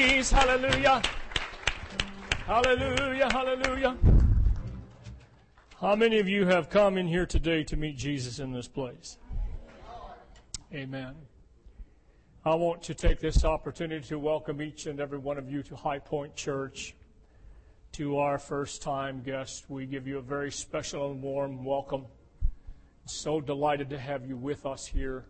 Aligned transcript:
Hallelujah. 0.00 1.02
Hallelujah. 2.46 3.30
Hallelujah. 3.30 3.98
How 5.78 5.94
many 5.94 6.18
of 6.18 6.26
you 6.26 6.46
have 6.46 6.70
come 6.70 6.96
in 6.96 7.06
here 7.06 7.26
today 7.26 7.64
to 7.64 7.76
meet 7.76 7.98
Jesus 7.98 8.38
in 8.38 8.50
this 8.50 8.66
place? 8.66 9.18
Amen. 10.72 11.14
I 12.46 12.54
want 12.54 12.82
to 12.84 12.94
take 12.94 13.20
this 13.20 13.44
opportunity 13.44 14.08
to 14.08 14.18
welcome 14.18 14.62
each 14.62 14.86
and 14.86 15.00
every 15.00 15.18
one 15.18 15.36
of 15.36 15.50
you 15.50 15.62
to 15.64 15.76
High 15.76 15.98
Point 15.98 16.34
Church. 16.34 16.94
To 17.92 18.16
our 18.16 18.38
first 18.38 18.80
time 18.80 19.20
guests, 19.22 19.66
we 19.68 19.84
give 19.84 20.06
you 20.06 20.16
a 20.16 20.22
very 20.22 20.50
special 20.50 21.10
and 21.10 21.20
warm 21.20 21.62
welcome. 21.62 22.06
So 23.04 23.38
delighted 23.42 23.90
to 23.90 23.98
have 23.98 24.24
you 24.24 24.38
with 24.38 24.64
us 24.64 24.86
here 24.86 25.26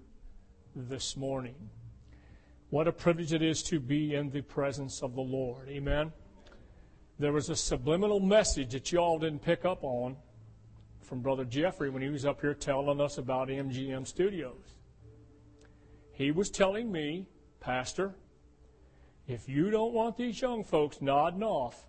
this 0.76 1.16
morning. 1.16 1.56
What 2.70 2.86
a 2.86 2.92
privilege 2.92 3.32
it 3.32 3.42
is 3.42 3.64
to 3.64 3.80
be 3.80 4.14
in 4.14 4.30
the 4.30 4.42
presence 4.42 5.02
of 5.02 5.16
the 5.16 5.20
Lord. 5.20 5.68
Amen. 5.68 6.12
There 7.18 7.32
was 7.32 7.50
a 7.50 7.56
subliminal 7.56 8.20
message 8.20 8.70
that 8.72 8.92
y'all 8.92 9.18
didn't 9.18 9.42
pick 9.42 9.64
up 9.64 9.82
on 9.82 10.16
from 11.02 11.20
Brother 11.20 11.44
Jeffrey 11.44 11.90
when 11.90 12.00
he 12.00 12.08
was 12.08 12.24
up 12.24 12.40
here 12.40 12.54
telling 12.54 13.00
us 13.00 13.18
about 13.18 13.48
MGM 13.48 14.06
Studios. 14.06 14.76
He 16.12 16.30
was 16.30 16.48
telling 16.48 16.92
me, 16.92 17.26
Pastor, 17.58 18.14
if 19.26 19.48
you 19.48 19.70
don't 19.70 19.92
want 19.92 20.16
these 20.16 20.40
young 20.40 20.62
folks 20.62 21.02
nodding 21.02 21.42
off 21.42 21.88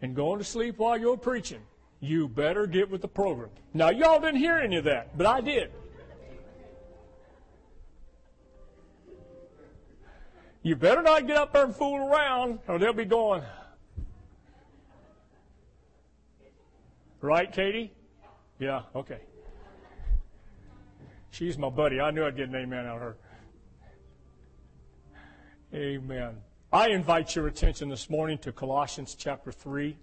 and 0.00 0.16
going 0.16 0.38
to 0.38 0.44
sleep 0.44 0.78
while 0.78 0.96
you're 0.96 1.18
preaching, 1.18 1.60
you 2.00 2.26
better 2.26 2.66
get 2.66 2.88
with 2.88 3.02
the 3.02 3.08
program. 3.08 3.50
Now, 3.74 3.90
y'all 3.90 4.18
didn't 4.18 4.36
hear 4.36 4.56
any 4.56 4.76
of 4.76 4.84
that, 4.84 5.18
but 5.18 5.26
I 5.26 5.42
did. 5.42 5.72
You 10.62 10.76
better 10.76 11.02
not 11.02 11.26
get 11.26 11.36
up 11.36 11.52
there 11.52 11.64
and 11.64 11.74
fool 11.74 12.08
around, 12.08 12.58
or 12.66 12.78
they'll 12.78 12.92
be 12.92 13.04
going. 13.04 13.42
Right, 17.20 17.50
Katie? 17.52 17.92
Yeah, 18.58 18.82
okay. 18.94 19.20
She's 21.30 21.58
my 21.58 21.68
buddy. 21.68 22.00
I 22.00 22.10
knew 22.10 22.24
I'd 22.24 22.36
get 22.36 22.48
an 22.48 22.56
amen 22.56 22.86
out 22.86 22.96
of 22.96 23.02
her. 23.02 23.16
Amen. 25.74 26.36
I 26.72 26.88
invite 26.88 27.36
your 27.36 27.46
attention 27.46 27.88
this 27.88 28.10
morning 28.10 28.38
to 28.38 28.52
Colossians 28.52 29.14
chapter 29.14 29.52
3, 29.52 29.96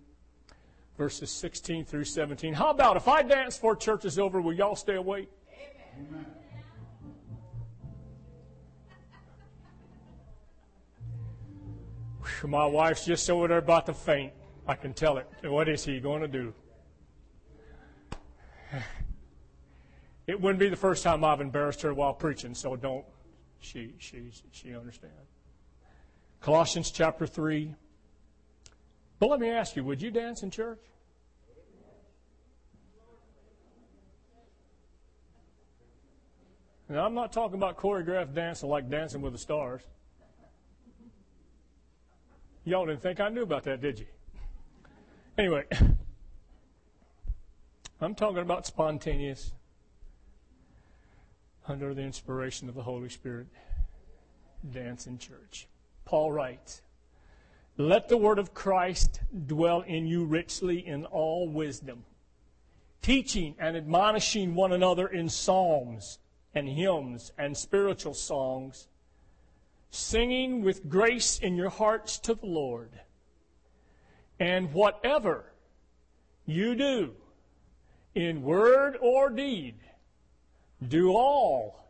verses 0.98 1.32
16 1.32 1.86
through 1.86 2.06
17. 2.06 2.54
How 2.54 2.70
about 2.70 2.98
if 2.98 3.08
I 3.08 3.24
dance 3.24 3.56
before 3.58 3.76
church 3.76 4.06
is 4.06 4.18
over, 4.18 4.42
will 4.42 4.54
y'all 4.54 4.76
stay 4.76 4.96
awake? 4.96 5.30
Amen. 5.98 6.26
My 12.44 12.66
wife's 12.66 13.06
just 13.06 13.30
over 13.30 13.48
there 13.48 13.58
about 13.60 13.86
to 13.86 13.94
faint. 13.94 14.34
I 14.68 14.76
can 14.76 14.94
tell 14.94 15.18
it. 15.18 15.28
What 15.44 15.70
is 15.70 15.86
he 15.86 16.00
going 16.00 16.22
to 16.22 16.28
do? 16.28 16.54
It 20.28 20.42
wouldn't 20.42 20.60
be 20.60 20.70
the 20.70 20.76
first 20.76 21.04
time 21.04 21.24
I've 21.24 21.40
embarrassed 21.40 21.84
her 21.84 21.94
while 21.94 22.12
preaching, 22.12 22.56
so 22.56 22.76
don't. 22.76 23.06
She 23.60 23.94
she 24.00 24.32
she 24.52 24.76
understand. 24.76 25.14
Colossians 26.42 26.90
chapter 26.90 27.28
three. 27.28 27.76
But 29.20 29.30
let 29.30 29.40
me 29.40 29.50
ask 29.50 29.76
you: 29.76 29.84
Would 29.84 30.02
you 30.02 30.10
dance 30.10 30.42
in 30.42 30.50
church? 30.50 30.80
Now 36.90 37.06
I'm 37.06 37.14
not 37.14 37.32
talking 37.32 37.56
about 37.56 37.78
choreographed 37.78 38.34
dancing 38.34 38.70
like 38.70 38.90
Dancing 38.90 39.22
with 39.22 39.34
the 39.34 39.40
Stars. 39.40 39.82
Y'all 42.68 42.88
didn't 42.88 43.04
think 43.04 43.20
I 43.20 43.30
knew 43.30 43.44
about 43.44 43.64
that, 43.66 43.80
did 43.80 44.00
you? 44.00 44.08
Anyway, 45.38 45.66
I'm 48.02 48.16
talking 48.16 48.40
about 48.40 48.66
spontaneous, 48.66 49.54
under 51.68 51.94
the 51.94 52.02
inspiration 52.02 52.68
of 52.68 52.74
the 52.74 52.82
Holy 52.82 53.10
Spirit, 53.10 53.46
dance 54.72 55.06
in 55.06 55.20
church. 55.20 55.68
Paul 56.06 56.32
writes, 56.32 56.82
Let 57.78 58.10
the 58.10 58.18
word 58.18 58.40
of 58.40 58.56
Christ 58.56 59.22
dwell 59.46 59.82
in 59.82 60.08
you 60.08 60.26
richly 60.26 60.86
in 60.86 61.06
all 61.06 61.48
wisdom, 61.48 62.04
teaching 63.04 63.54
and 63.60 63.78
admonishing 63.78 64.56
one 64.56 64.72
another 64.72 65.08
in 65.08 65.30
psalms 65.30 66.18
and 66.56 66.68
hymns 66.68 67.32
and 67.38 67.56
spiritual 67.56 68.16
songs 68.16 68.88
singing 69.96 70.62
with 70.62 70.90
grace 70.90 71.40
in 71.40 71.56
your 71.56 71.70
hearts 71.70 72.20
to 72.20 72.36
the 72.36 72.46
Lord. 72.46 72.92
And 74.40 74.74
whatever 74.74 75.54
you 76.46 76.76
do, 76.76 77.14
in 78.14 78.44
word 78.44 78.98
or 79.02 79.30
deed, 79.30 79.76
do 80.86 81.12
all. 81.12 81.86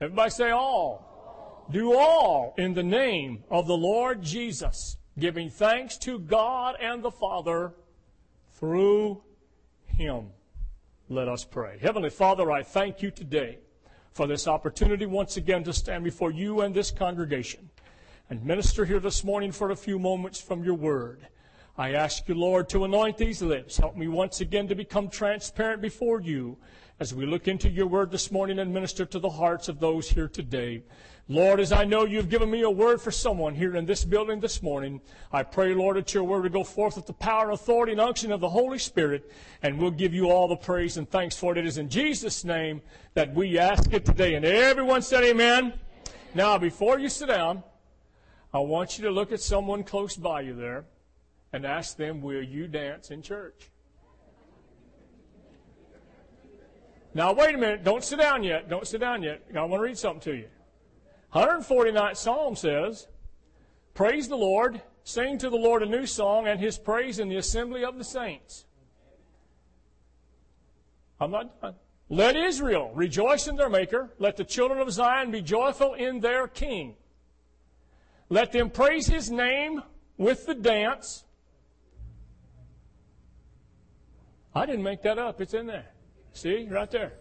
Everybody 0.00 0.30
say 0.30 0.50
all. 0.50 1.66
Do 1.70 1.94
all 1.94 2.54
in 2.56 2.74
the 2.74 2.82
name 2.82 3.44
of 3.50 3.66
the 3.66 3.76
Lord 3.76 4.22
Jesus, 4.22 4.96
giving 5.18 5.50
thanks 5.50 5.98
to 5.98 6.18
God 6.18 6.76
and 6.80 7.02
the 7.02 7.10
Father 7.10 7.74
through 8.52 9.22
Him. 9.86 10.28
Let 11.08 11.28
us 11.28 11.44
pray. 11.44 11.78
Heavenly 11.80 12.10
Father, 12.10 12.50
I 12.50 12.62
thank 12.62 13.02
you 13.02 13.10
today 13.10 13.58
for 14.18 14.26
this 14.26 14.48
opportunity 14.48 15.06
once 15.06 15.36
again 15.36 15.62
to 15.62 15.72
stand 15.72 16.02
before 16.02 16.32
you 16.32 16.62
and 16.62 16.74
this 16.74 16.90
congregation 16.90 17.70
and 18.30 18.44
minister 18.44 18.84
here 18.84 18.98
this 18.98 19.22
morning 19.22 19.52
for 19.52 19.70
a 19.70 19.76
few 19.76 19.96
moments 19.96 20.40
from 20.40 20.64
your 20.64 20.74
word. 20.74 21.28
I 21.76 21.92
ask 21.92 22.26
you, 22.26 22.34
Lord, 22.34 22.68
to 22.70 22.82
anoint 22.82 23.16
these 23.16 23.42
lips. 23.42 23.76
Help 23.76 23.96
me 23.96 24.08
once 24.08 24.40
again 24.40 24.66
to 24.66 24.74
become 24.74 25.08
transparent 25.08 25.80
before 25.80 26.20
you 26.20 26.58
as 26.98 27.14
we 27.14 27.26
look 27.26 27.46
into 27.46 27.70
your 27.70 27.86
word 27.86 28.10
this 28.10 28.32
morning 28.32 28.58
and 28.58 28.74
minister 28.74 29.06
to 29.06 29.20
the 29.20 29.30
hearts 29.30 29.68
of 29.68 29.78
those 29.78 30.10
here 30.10 30.26
today. 30.26 30.82
Lord, 31.30 31.60
as 31.60 31.72
I 31.72 31.84
know 31.84 32.06
you've 32.06 32.30
given 32.30 32.50
me 32.50 32.62
a 32.62 32.70
word 32.70 33.02
for 33.02 33.10
someone 33.10 33.54
here 33.54 33.76
in 33.76 33.84
this 33.84 34.02
building 34.02 34.40
this 34.40 34.62
morning, 34.62 35.02
I 35.30 35.42
pray, 35.42 35.74
Lord, 35.74 35.98
that 35.98 36.14
your 36.14 36.24
word 36.24 36.44
will 36.44 36.50
go 36.50 36.64
forth 36.64 36.96
with 36.96 37.04
the 37.04 37.12
power, 37.12 37.50
authority, 37.50 37.92
and 37.92 38.00
unction 38.00 38.32
of 38.32 38.40
the 38.40 38.48
Holy 38.48 38.78
Spirit, 38.78 39.30
and 39.62 39.78
we'll 39.78 39.90
give 39.90 40.14
you 40.14 40.30
all 40.30 40.48
the 40.48 40.56
praise 40.56 40.96
and 40.96 41.08
thanks 41.08 41.36
for 41.36 41.52
it. 41.52 41.58
It 41.58 41.66
is 41.66 41.76
in 41.76 41.90
Jesus' 41.90 42.44
name 42.44 42.80
that 43.12 43.34
we 43.34 43.58
ask 43.58 43.92
it 43.92 44.06
today. 44.06 44.36
And 44.36 44.44
everyone 44.46 45.02
said 45.02 45.22
amen. 45.22 45.74
Now, 46.34 46.56
before 46.56 46.98
you 46.98 47.10
sit 47.10 47.28
down, 47.28 47.62
I 48.54 48.60
want 48.60 48.96
you 48.96 49.04
to 49.04 49.10
look 49.10 49.30
at 49.30 49.42
someone 49.42 49.84
close 49.84 50.16
by 50.16 50.40
you 50.40 50.54
there 50.54 50.86
and 51.52 51.66
ask 51.66 51.98
them, 51.98 52.22
will 52.22 52.42
you 52.42 52.68
dance 52.68 53.10
in 53.10 53.20
church? 53.20 53.68
Now, 57.12 57.34
wait 57.34 57.54
a 57.54 57.58
minute. 57.58 57.84
Don't 57.84 58.02
sit 58.02 58.18
down 58.18 58.42
yet. 58.42 58.70
Don't 58.70 58.86
sit 58.86 59.00
down 59.00 59.22
yet. 59.22 59.42
I 59.54 59.60
want 59.64 59.80
to 59.80 59.84
read 59.84 59.98
something 59.98 60.20
to 60.20 60.34
you. 60.34 60.48
149th 61.34 62.16
Psalm 62.16 62.56
says, 62.56 63.06
Praise 63.94 64.28
the 64.28 64.36
Lord, 64.36 64.80
sing 65.04 65.38
to 65.38 65.50
the 65.50 65.56
Lord 65.56 65.82
a 65.82 65.86
new 65.86 66.06
song, 66.06 66.46
and 66.46 66.60
his 66.60 66.78
praise 66.78 67.18
in 67.18 67.28
the 67.28 67.36
assembly 67.36 67.84
of 67.84 67.98
the 67.98 68.04
saints. 68.04 68.64
I'm 71.20 71.30
not 71.30 71.60
done. 71.60 71.74
Let 72.08 72.36
Israel 72.36 72.90
rejoice 72.94 73.48
in 73.48 73.56
their 73.56 73.68
Maker. 73.68 74.10
Let 74.18 74.36
the 74.36 74.44
children 74.44 74.80
of 74.80 74.90
Zion 74.92 75.30
be 75.30 75.42
joyful 75.42 75.94
in 75.94 76.20
their 76.20 76.48
King. 76.48 76.94
Let 78.30 78.52
them 78.52 78.70
praise 78.70 79.06
his 79.06 79.30
name 79.30 79.82
with 80.16 80.46
the 80.46 80.54
dance. 80.54 81.24
I 84.54 84.64
didn't 84.64 84.82
make 84.82 85.02
that 85.02 85.18
up. 85.18 85.40
It's 85.40 85.54
in 85.54 85.66
there. 85.66 85.86
See, 86.32 86.66
right 86.70 86.90
there. 86.90 87.12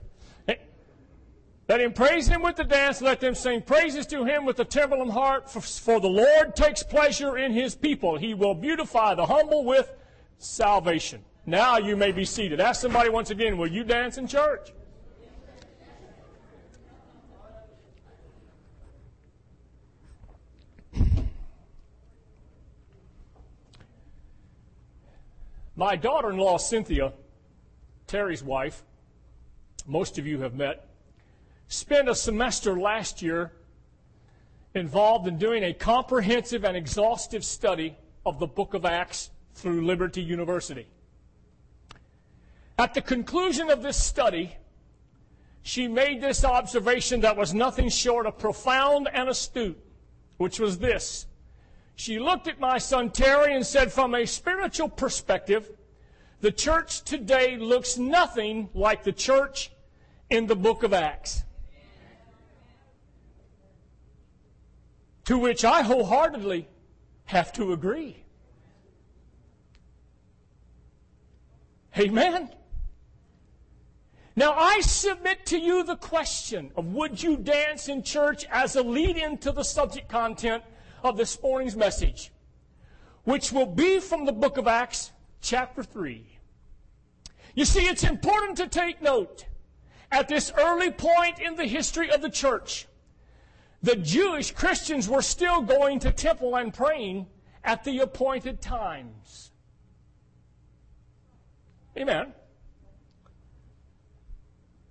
Let 1.67 1.81
him 1.81 1.91
praise 1.91 2.27
him 2.27 2.41
with 2.41 2.55
the 2.55 2.63
dance. 2.63 3.01
Let 3.01 3.19
them 3.19 3.35
sing 3.35 3.61
praises 3.61 4.05
to 4.07 4.23
him 4.23 4.45
with 4.45 4.55
the 4.55 4.63
trembling 4.63 5.09
heart. 5.09 5.49
For, 5.51 5.59
for, 5.59 5.99
the 5.99 6.07
Lord 6.07 6.55
takes 6.55 6.81
pleasure 6.81 7.37
in 7.37 7.51
his 7.51 7.75
people. 7.75 8.17
He 8.17 8.33
will 8.33 8.55
beautify 8.55 9.15
the 9.15 9.25
humble 9.25 9.65
with 9.65 9.91
salvation. 10.37 11.25
Now 11.45 11.77
you 11.77 11.97
may 11.97 12.13
be 12.13 12.23
seated. 12.23 12.61
Ask 12.61 12.81
somebody 12.81 13.09
once 13.09 13.31
again, 13.31 13.57
will 13.57 13.67
you 13.67 13.83
dance 13.83 14.17
in 14.17 14.27
church? 14.27 14.71
My 25.75 25.95
daughter 25.95 26.31
in 26.31 26.37
law, 26.37 26.57
Cynthia, 26.57 27.13
Terry's 28.07 28.41
wife, 28.41 28.83
most 29.85 30.17
of 30.17 30.25
you 30.25 30.39
have 30.41 30.55
met, 30.55 30.86
spent 31.67 32.09
a 32.09 32.15
semester 32.15 32.79
last 32.79 33.21
year 33.21 33.51
involved 34.73 35.27
in 35.27 35.37
doing 35.37 35.63
a 35.63 35.73
comprehensive 35.73 36.63
and 36.63 36.77
exhaustive 36.77 37.43
study 37.43 37.97
of 38.25 38.39
the 38.39 38.47
book 38.47 38.73
of 38.73 38.85
Acts 38.85 39.31
through 39.53 39.85
Liberty 39.85 40.21
University. 40.21 40.87
At 42.77 42.93
the 42.93 43.01
conclusion 43.01 43.69
of 43.69 43.81
this 43.81 43.97
study, 43.97 44.55
she 45.63 45.87
made 45.87 46.21
this 46.21 46.45
observation 46.45 47.21
that 47.21 47.35
was 47.35 47.53
nothing 47.53 47.89
short 47.89 48.25
of 48.25 48.37
profound 48.37 49.09
and 49.11 49.27
astute, 49.27 49.77
which 50.37 50.59
was 50.59 50.77
this 50.77 51.25
She 51.95 52.19
looked 52.19 52.47
at 52.47 52.59
my 52.59 52.77
son 52.77 53.09
Terry 53.09 53.55
and 53.55 53.65
said, 53.65 53.91
from 53.91 54.13
a 54.13 54.27
spiritual 54.27 54.87
perspective, 54.87 55.71
the 56.41 56.51
church 56.51 57.01
today 57.01 57.57
looks 57.57 57.97
nothing 57.97 58.69
like 58.75 59.03
the 59.03 59.11
church 59.11 59.71
in 60.29 60.45
the 60.45 60.55
book 60.55 60.83
of 60.83 60.93
Acts. 60.93 61.43
To 65.27 65.37
which 65.37 65.65
I 65.65 65.81
wholeheartedly 65.81 66.69
have 67.25 67.51
to 67.53 67.73
agree. 67.73 68.23
Amen. 71.97 72.49
Now 74.37 74.53
I 74.53 74.79
submit 74.79 75.45
to 75.47 75.59
you 75.59 75.83
the 75.83 75.97
question 75.97 76.71
of 76.77 76.93
would 76.93 77.21
you 77.21 77.35
dance 77.35 77.89
in 77.89 78.03
church 78.03 78.45
as 78.49 78.77
a 78.77 78.81
lead 78.81 79.17
in 79.17 79.37
to 79.39 79.51
the 79.51 79.63
subject 79.63 80.07
content 80.07 80.63
of 81.03 81.17
this 81.17 81.41
morning's 81.41 81.75
message, 81.75 82.31
which 83.25 83.51
will 83.51 83.65
be 83.65 83.99
from 83.99 84.23
the 84.23 84.31
book 84.31 84.55
of 84.55 84.65
Acts, 84.65 85.11
chapter 85.41 85.83
3. 85.83 86.25
You 87.53 87.65
see, 87.65 87.85
it's 87.85 88.05
important 88.05 88.55
to 88.59 88.67
take 88.67 89.01
note 89.01 89.45
at 90.09 90.29
this 90.29 90.53
early 90.57 90.91
point 90.91 91.39
in 91.39 91.57
the 91.57 91.65
history 91.65 92.09
of 92.09 92.21
the 92.21 92.29
church. 92.29 92.87
The 93.83 93.95
Jewish 93.95 94.51
Christians 94.51 95.07
were 95.07 95.21
still 95.21 95.61
going 95.61 95.99
to 95.99 96.11
temple 96.11 96.55
and 96.55 96.73
praying 96.73 97.27
at 97.63 97.83
the 97.83 97.99
appointed 97.99 98.61
times. 98.61 99.51
Amen. 101.97 102.33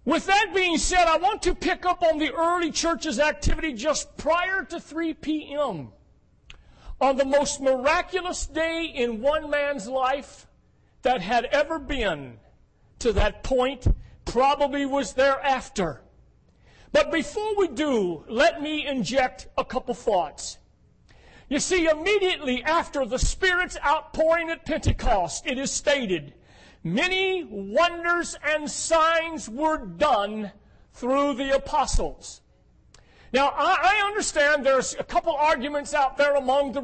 With 0.04 0.26
that 0.26 0.52
being 0.54 0.78
said, 0.78 1.06
I 1.08 1.16
want 1.18 1.42
to 1.42 1.54
pick 1.54 1.84
up 1.84 2.02
on 2.02 2.18
the 2.18 2.32
early 2.32 2.70
church's 2.70 3.18
activity 3.18 3.72
just 3.72 4.16
prior 4.16 4.62
to 4.64 4.78
3 4.78 5.14
p.m. 5.14 5.88
On 7.00 7.16
the 7.16 7.24
most 7.24 7.60
miraculous 7.60 8.46
day 8.46 8.84
in 8.84 9.20
one 9.20 9.50
man's 9.50 9.88
life 9.88 10.46
that 11.02 11.20
had 11.20 11.46
ever 11.46 11.80
been 11.80 12.38
to 13.00 13.12
that 13.14 13.42
point, 13.42 13.86
probably 14.24 14.86
was 14.86 15.14
thereafter. 15.14 16.02
But 16.92 17.10
before 17.10 17.56
we 17.56 17.68
do, 17.68 18.24
let 18.28 18.62
me 18.62 18.86
inject 18.86 19.48
a 19.58 19.64
couple 19.64 19.94
thoughts. 19.94 20.58
You 21.48 21.60
see, 21.60 21.86
immediately 21.86 22.62
after 22.64 23.04
the 23.06 23.18
Spirit's 23.18 23.76
outpouring 23.84 24.50
at 24.50 24.66
Pentecost, 24.66 25.46
it 25.46 25.58
is 25.58 25.70
stated 25.70 26.34
many 26.82 27.44
wonders 27.44 28.36
and 28.44 28.70
signs 28.70 29.48
were 29.48 29.78
done 29.78 30.52
through 30.92 31.34
the 31.34 31.54
apostles. 31.54 32.40
Now, 33.32 33.52
I, 33.54 34.02
understand 34.06 34.64
there's 34.64 34.94
a 34.94 35.04
couple 35.04 35.34
arguments 35.34 35.92
out 35.92 36.16
there 36.16 36.36
among, 36.36 36.72
the, 36.72 36.80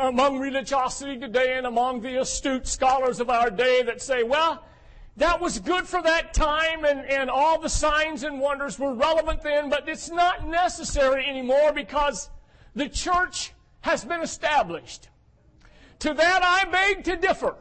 among 0.00 0.40
religiosity 0.40 1.18
today 1.18 1.56
and 1.56 1.66
among 1.66 2.00
the 2.00 2.20
astute 2.20 2.66
scholars 2.66 3.20
of 3.20 3.30
our 3.30 3.50
day 3.50 3.82
that 3.82 4.02
say, 4.02 4.22
well, 4.22 4.64
that 5.16 5.40
was 5.40 5.58
good 5.58 5.86
for 5.86 6.02
that 6.02 6.34
time 6.34 6.84
and, 6.84 7.00
and 7.06 7.30
all 7.30 7.58
the 7.58 7.68
signs 7.68 8.22
and 8.22 8.38
wonders 8.38 8.78
were 8.78 8.94
relevant 8.94 9.42
then, 9.42 9.70
but 9.70 9.88
it's 9.88 10.10
not 10.10 10.46
necessary 10.46 11.26
anymore 11.26 11.72
because 11.72 12.28
the 12.74 12.88
church 12.88 13.52
has 13.80 14.04
been 14.04 14.20
established. 14.20 15.08
To 16.00 16.12
that 16.12 16.42
I 16.42 16.70
beg 16.70 17.04
to 17.04 17.16
differ. 17.16 17.56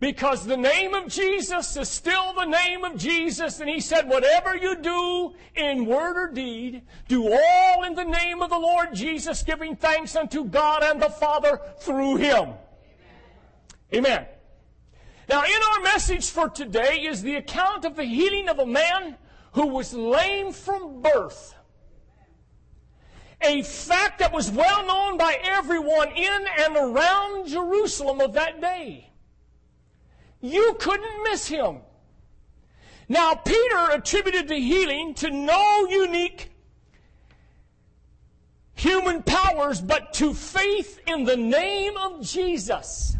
Because 0.00 0.46
the 0.46 0.56
name 0.56 0.94
of 0.94 1.08
Jesus 1.08 1.76
is 1.76 1.88
still 1.88 2.32
the 2.32 2.44
name 2.44 2.84
of 2.84 2.96
Jesus. 2.96 3.60
And 3.60 3.68
he 3.68 3.80
said, 3.80 4.08
whatever 4.08 4.56
you 4.56 4.76
do 4.76 5.34
in 5.56 5.86
word 5.86 6.16
or 6.16 6.32
deed, 6.32 6.82
do 7.08 7.32
all 7.32 7.82
in 7.84 7.94
the 7.94 8.04
name 8.04 8.40
of 8.40 8.50
the 8.50 8.58
Lord 8.58 8.94
Jesus, 8.94 9.42
giving 9.42 9.74
thanks 9.74 10.14
unto 10.14 10.44
God 10.44 10.84
and 10.84 11.02
the 11.02 11.10
Father 11.10 11.60
through 11.80 12.16
him. 12.16 12.50
Amen. 13.92 14.06
Amen. 14.06 14.26
Now, 15.28 15.42
in 15.42 15.60
our 15.74 15.82
message 15.82 16.30
for 16.30 16.48
today 16.48 17.02
is 17.02 17.22
the 17.22 17.34
account 17.34 17.84
of 17.84 17.96
the 17.96 18.04
healing 18.04 18.48
of 18.48 18.58
a 18.58 18.66
man 18.66 19.16
who 19.52 19.66
was 19.66 19.92
lame 19.92 20.52
from 20.52 21.02
birth. 21.02 21.54
A 23.42 23.62
fact 23.62 24.20
that 24.20 24.32
was 24.32 24.50
well 24.50 24.86
known 24.86 25.18
by 25.18 25.38
everyone 25.44 26.08
in 26.16 26.46
and 26.58 26.76
around 26.76 27.48
Jerusalem 27.48 28.20
of 28.20 28.32
that 28.32 28.60
day. 28.60 29.10
You 30.40 30.76
couldn't 30.80 31.22
miss 31.24 31.46
him. 31.46 31.78
Now, 33.08 33.34
Peter 33.34 33.90
attributed 33.92 34.48
the 34.48 34.58
healing 34.58 35.14
to 35.14 35.30
no 35.30 35.86
unique 35.88 36.50
human 38.74 39.22
powers, 39.22 39.80
but 39.80 40.12
to 40.14 40.32
faith 40.32 41.00
in 41.06 41.24
the 41.24 41.36
name 41.36 41.96
of 41.96 42.22
Jesus. 42.22 43.16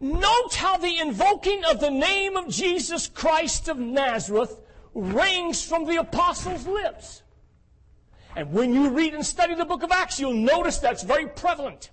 Note 0.00 0.54
how 0.54 0.78
the 0.78 0.98
invoking 0.98 1.62
of 1.66 1.78
the 1.78 1.90
name 1.90 2.36
of 2.36 2.48
Jesus 2.48 3.06
Christ 3.06 3.68
of 3.68 3.78
Nazareth 3.78 4.58
rings 4.94 5.62
from 5.62 5.84
the 5.84 5.96
apostles' 5.96 6.66
lips. 6.66 7.22
And 8.34 8.52
when 8.52 8.72
you 8.72 8.90
read 8.90 9.12
and 9.12 9.26
study 9.26 9.54
the 9.54 9.66
book 9.66 9.82
of 9.82 9.92
Acts, 9.92 10.18
you'll 10.18 10.32
notice 10.32 10.78
that's 10.78 11.02
very 11.02 11.26
prevalent. 11.26 11.90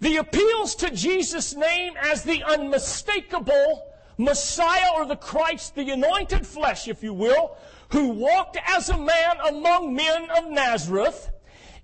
The 0.00 0.16
appeals 0.16 0.74
to 0.76 0.90
Jesus' 0.90 1.54
name 1.54 1.94
as 2.00 2.24
the 2.24 2.42
unmistakable 2.42 3.92
Messiah 4.18 4.90
or 4.96 5.06
the 5.06 5.16
Christ, 5.16 5.76
the 5.76 5.90
anointed 5.90 6.44
flesh, 6.44 6.88
if 6.88 7.04
you 7.04 7.14
will, 7.14 7.56
who 7.90 8.08
walked 8.08 8.58
as 8.66 8.88
a 8.88 8.98
man 8.98 9.36
among 9.48 9.94
men 9.94 10.28
of 10.30 10.50
Nazareth, 10.50 11.30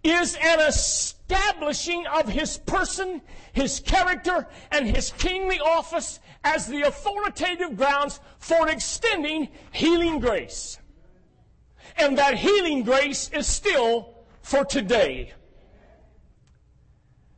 is 0.02 0.36
an 0.40 0.60
establishing 0.60 2.06
of 2.06 2.28
his 2.28 2.58
person, 2.58 3.20
his 3.52 3.80
character, 3.80 4.46
and 4.70 4.86
his 4.86 5.12
kingly 5.18 5.60
office 5.60 6.20
as 6.44 6.66
the 6.66 6.82
authoritative 6.82 7.76
grounds 7.76 8.20
for 8.38 8.68
extending 8.68 9.48
healing 9.72 10.20
grace. 10.20 10.78
And 11.96 12.16
that 12.18 12.38
healing 12.38 12.84
grace 12.84 13.28
is 13.30 13.46
still 13.46 14.14
for 14.42 14.64
today. 14.64 15.32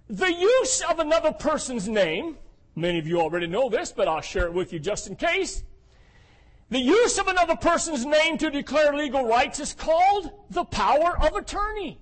The 0.08 0.32
use 0.32 0.82
of 0.82 0.98
another 0.98 1.32
person's 1.32 1.88
name, 1.88 2.36
many 2.74 2.98
of 2.98 3.06
you 3.06 3.20
already 3.20 3.46
know 3.46 3.68
this, 3.68 3.92
but 3.92 4.08
I'll 4.08 4.20
share 4.20 4.46
it 4.46 4.52
with 4.52 4.72
you 4.72 4.80
just 4.80 5.06
in 5.06 5.16
case. 5.16 5.62
The 6.68 6.80
use 6.80 7.18
of 7.18 7.26
another 7.26 7.56
person's 7.56 8.04
name 8.04 8.36
to 8.38 8.50
declare 8.50 8.94
legal 8.94 9.24
rights 9.24 9.58
is 9.60 9.72
called 9.72 10.30
the 10.50 10.64
power 10.64 11.16
of 11.20 11.34
attorney. 11.34 12.00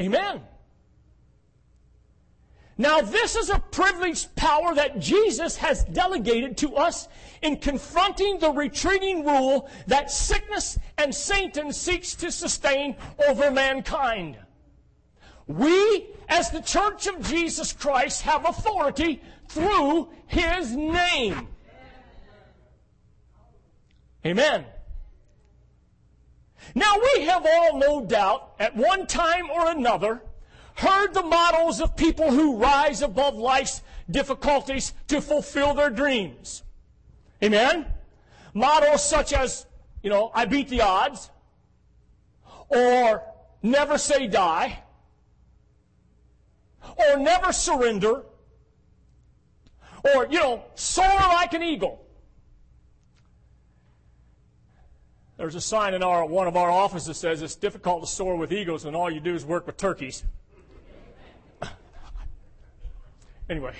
Amen. 0.00 0.42
Now, 2.76 3.00
this 3.00 3.36
is 3.36 3.50
a 3.50 3.60
privileged 3.60 4.34
power 4.34 4.74
that 4.74 4.98
Jesus 4.98 5.56
has 5.58 5.84
delegated 5.84 6.56
to 6.58 6.74
us 6.74 7.06
in 7.40 7.58
confronting 7.58 8.40
the 8.40 8.50
retreating 8.50 9.24
rule 9.24 9.70
that 9.86 10.10
sickness 10.10 10.76
and 10.98 11.14
Satan 11.14 11.72
seeks 11.72 12.16
to 12.16 12.32
sustain 12.32 12.96
over 13.28 13.52
mankind. 13.52 14.38
We, 15.46 16.08
as 16.28 16.50
the 16.50 16.62
Church 16.62 17.06
of 17.06 17.24
Jesus 17.28 17.72
Christ, 17.72 18.22
have 18.22 18.44
authority 18.44 19.22
through 19.48 20.08
His 20.26 20.74
name. 20.74 21.46
Amen. 24.26 24.64
Now, 26.74 26.94
we 27.14 27.22
have 27.26 27.46
all, 27.46 27.78
no 27.78 28.04
doubt, 28.04 28.54
at 28.58 28.76
one 28.76 29.06
time 29.06 29.50
or 29.50 29.70
another, 29.70 30.22
heard 30.76 31.14
the 31.14 31.22
models 31.22 31.80
of 31.80 31.96
people 31.96 32.30
who 32.30 32.56
rise 32.56 33.02
above 33.02 33.36
life's 33.36 33.82
difficulties 34.10 34.92
to 35.08 35.20
fulfill 35.20 35.74
their 35.74 35.90
dreams. 35.90 36.62
Amen? 37.42 37.86
Models 38.54 39.04
such 39.04 39.32
as, 39.32 39.66
you 40.02 40.10
know, 40.10 40.30
I 40.34 40.44
beat 40.46 40.68
the 40.68 40.80
odds, 40.80 41.30
or 42.68 43.22
never 43.62 43.98
say 43.98 44.26
die, 44.26 44.82
or 46.82 47.18
never 47.18 47.52
surrender, 47.52 48.24
or, 50.14 50.26
you 50.30 50.38
know, 50.38 50.64
soar 50.74 51.06
like 51.06 51.54
an 51.54 51.62
eagle. 51.62 52.03
There's 55.36 55.56
a 55.56 55.60
sign 55.60 55.94
in 55.94 56.02
our, 56.02 56.24
one 56.24 56.46
of 56.46 56.56
our 56.56 56.70
offices 56.70 57.08
that 57.08 57.14
says 57.14 57.42
it's 57.42 57.56
difficult 57.56 58.02
to 58.02 58.06
soar 58.06 58.36
with 58.36 58.52
eagles 58.52 58.84
when 58.84 58.94
all 58.94 59.10
you 59.10 59.20
do 59.20 59.34
is 59.34 59.44
work 59.44 59.66
with 59.66 59.76
turkeys. 59.76 60.24
Anyway, 63.46 63.74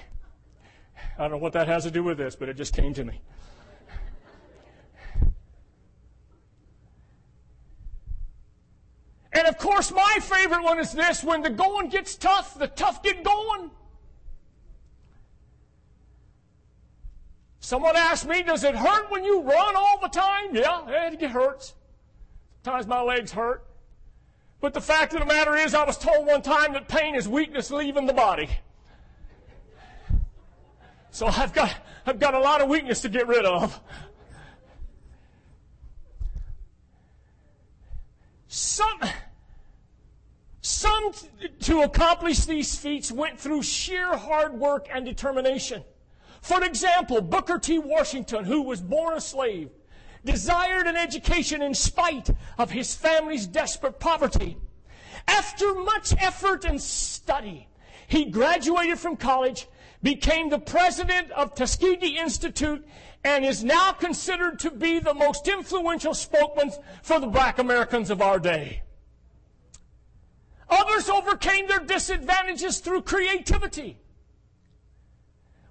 I 1.16 1.22
don't 1.22 1.30
know 1.30 1.36
what 1.38 1.54
that 1.54 1.68
has 1.68 1.84
to 1.84 1.90
do 1.90 2.02
with 2.02 2.18
this, 2.18 2.36
but 2.36 2.50
it 2.50 2.54
just 2.54 2.74
came 2.76 2.92
to 2.92 3.02
me. 3.02 3.22
And 9.32 9.46
of 9.46 9.56
course, 9.56 9.90
my 9.90 10.18
favorite 10.20 10.62
one 10.62 10.78
is 10.78 10.92
this 10.92 11.24
when 11.24 11.40
the 11.40 11.48
going 11.48 11.88
gets 11.88 12.14
tough, 12.14 12.58
the 12.58 12.66
tough 12.68 13.02
get 13.02 13.24
going. 13.24 13.70
Someone 17.64 17.96
asked 17.96 18.28
me, 18.28 18.42
Does 18.42 18.62
it 18.62 18.74
hurt 18.74 19.10
when 19.10 19.24
you 19.24 19.40
run 19.40 19.74
all 19.74 19.98
the 20.02 20.08
time? 20.08 20.54
Yeah, 20.54 20.82
it 20.86 21.22
hurts. 21.22 21.72
Sometimes 22.62 22.86
my 22.86 23.00
legs 23.00 23.32
hurt. 23.32 23.64
But 24.60 24.74
the 24.74 24.82
fact 24.82 25.14
of 25.14 25.20
the 25.20 25.24
matter 25.24 25.54
is, 25.54 25.72
I 25.72 25.82
was 25.86 25.96
told 25.96 26.26
one 26.26 26.42
time 26.42 26.74
that 26.74 26.88
pain 26.88 27.14
is 27.14 27.26
weakness 27.26 27.70
leaving 27.70 28.04
the 28.04 28.12
body. 28.12 28.50
So 31.10 31.26
I've 31.26 31.54
got, 31.54 31.74
I've 32.04 32.18
got 32.18 32.34
a 32.34 32.38
lot 32.38 32.60
of 32.60 32.68
weakness 32.68 33.00
to 33.00 33.08
get 33.08 33.26
rid 33.26 33.46
of. 33.46 33.80
Some, 38.46 39.00
some 40.60 41.12
to 41.60 41.80
accomplish 41.80 42.44
these 42.44 42.76
feats 42.76 43.10
went 43.10 43.40
through 43.40 43.62
sheer 43.62 44.14
hard 44.18 44.52
work 44.52 44.86
and 44.92 45.06
determination. 45.06 45.82
For 46.44 46.62
example, 46.62 47.22
Booker 47.22 47.58
T. 47.58 47.78
Washington, 47.78 48.44
who 48.44 48.60
was 48.60 48.82
born 48.82 49.16
a 49.16 49.20
slave, 49.22 49.70
desired 50.26 50.86
an 50.86 50.94
education 50.94 51.62
in 51.62 51.72
spite 51.72 52.28
of 52.58 52.70
his 52.70 52.94
family's 52.94 53.46
desperate 53.46 53.98
poverty. 53.98 54.58
After 55.26 55.72
much 55.72 56.12
effort 56.20 56.66
and 56.66 56.78
study, 56.78 57.66
he 58.08 58.26
graduated 58.26 58.98
from 58.98 59.16
college, 59.16 59.68
became 60.02 60.50
the 60.50 60.58
president 60.58 61.30
of 61.30 61.54
Tuskegee 61.54 62.18
Institute, 62.18 62.86
and 63.24 63.42
is 63.42 63.64
now 63.64 63.92
considered 63.92 64.58
to 64.58 64.70
be 64.70 64.98
the 64.98 65.14
most 65.14 65.48
influential 65.48 66.12
spokesman 66.12 66.72
for 67.02 67.20
the 67.20 67.26
black 67.26 67.58
Americans 67.58 68.10
of 68.10 68.20
our 68.20 68.38
day. 68.38 68.82
Others 70.68 71.08
overcame 71.08 71.68
their 71.68 71.80
disadvantages 71.80 72.80
through 72.80 73.00
creativity. 73.00 73.96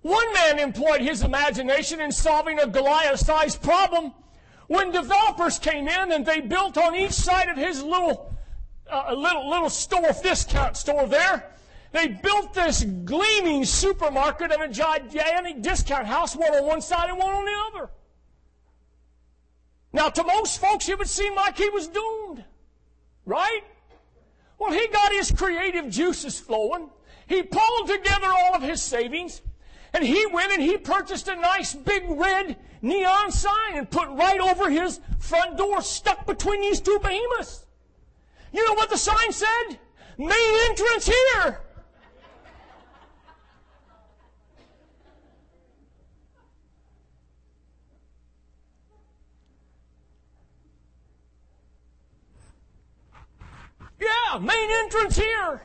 One 0.04 0.34
man 0.34 0.60
employed 0.60 1.02
his 1.02 1.24
imagination 1.24 2.00
in 2.02 2.12
solving 2.12 2.60
a 2.60 2.68
Goliath 2.68 3.22
sized 3.22 3.62
problem 3.62 4.14
when 4.68 4.92
developers 4.92 5.60
came 5.60 5.88
in 5.88 6.12
and 6.12 6.26
they 6.26 6.42
built 6.42 6.78
on 6.78 6.96
each 6.96 7.12
side 7.12 7.50
of 7.50 7.58
his 7.58 7.82
little, 7.82 8.34
uh, 8.92 9.14
little, 9.14 9.50
little 9.50 9.70
store, 9.70 10.12
discount 10.22 10.76
store 10.78 11.08
there, 11.08 11.52
they 11.94 12.08
built 12.08 12.54
this 12.54 12.84
gleaming 12.84 13.64
supermarket 13.64 14.52
and 14.52 14.62
a 14.64 14.68
gigantic 14.68 15.62
discount 15.62 16.06
house, 16.06 16.36
one 16.36 16.54
on 16.54 16.66
one 16.66 16.82
side 16.82 17.10
and 17.10 17.18
one 17.18 17.34
on 17.34 17.46
the 17.46 17.80
other. 17.80 17.90
Now, 19.94 20.10
to 20.10 20.24
most 20.24 20.60
folks, 20.60 20.90
it 20.90 20.98
would 20.98 21.08
seem 21.08 21.36
like 21.36 21.58
he 21.58 21.70
was 21.70 21.88
doomed, 21.88 22.44
right? 23.26 23.62
Well, 24.58 24.72
he 24.72 24.88
got 24.88 25.14
his 25.14 25.32
creative 25.32 25.90
juices 25.90 26.40
flowing. 26.40 26.90
He 27.28 27.44
pulled 27.44 27.88
together 27.88 28.28
all 28.28 28.56
of 28.56 28.64
his 28.64 28.82
savings, 28.82 29.42
and 29.94 30.04
he 30.04 30.26
went 30.28 30.52
and 30.52 30.62
he 30.62 30.78
purchased 30.78 31.28
a 31.28 31.36
nice 31.36 31.74
big 31.74 32.04
red 32.10 32.58
neon 32.82 33.32
sign 33.32 33.76
and 33.76 33.90
put 33.90 34.10
right 34.10 34.40
over 34.40 34.70
his 34.70 35.00
front 35.20 35.58
door, 35.58 35.82
stuck 35.82 36.26
between 36.26 36.62
these 36.62 36.82
two 36.82 37.00
behemoths. 37.02 37.66
You 38.52 38.66
know 38.68 38.74
what 38.74 38.90
the 38.90 38.98
sign 38.98 39.32
said? 39.32 39.80
Main 40.18 40.70
entrance 40.70 41.06
here. 41.06 41.62
Yeah, 54.00 54.40
main 54.40 54.70
entrance 54.70 55.16
here. 55.16 55.62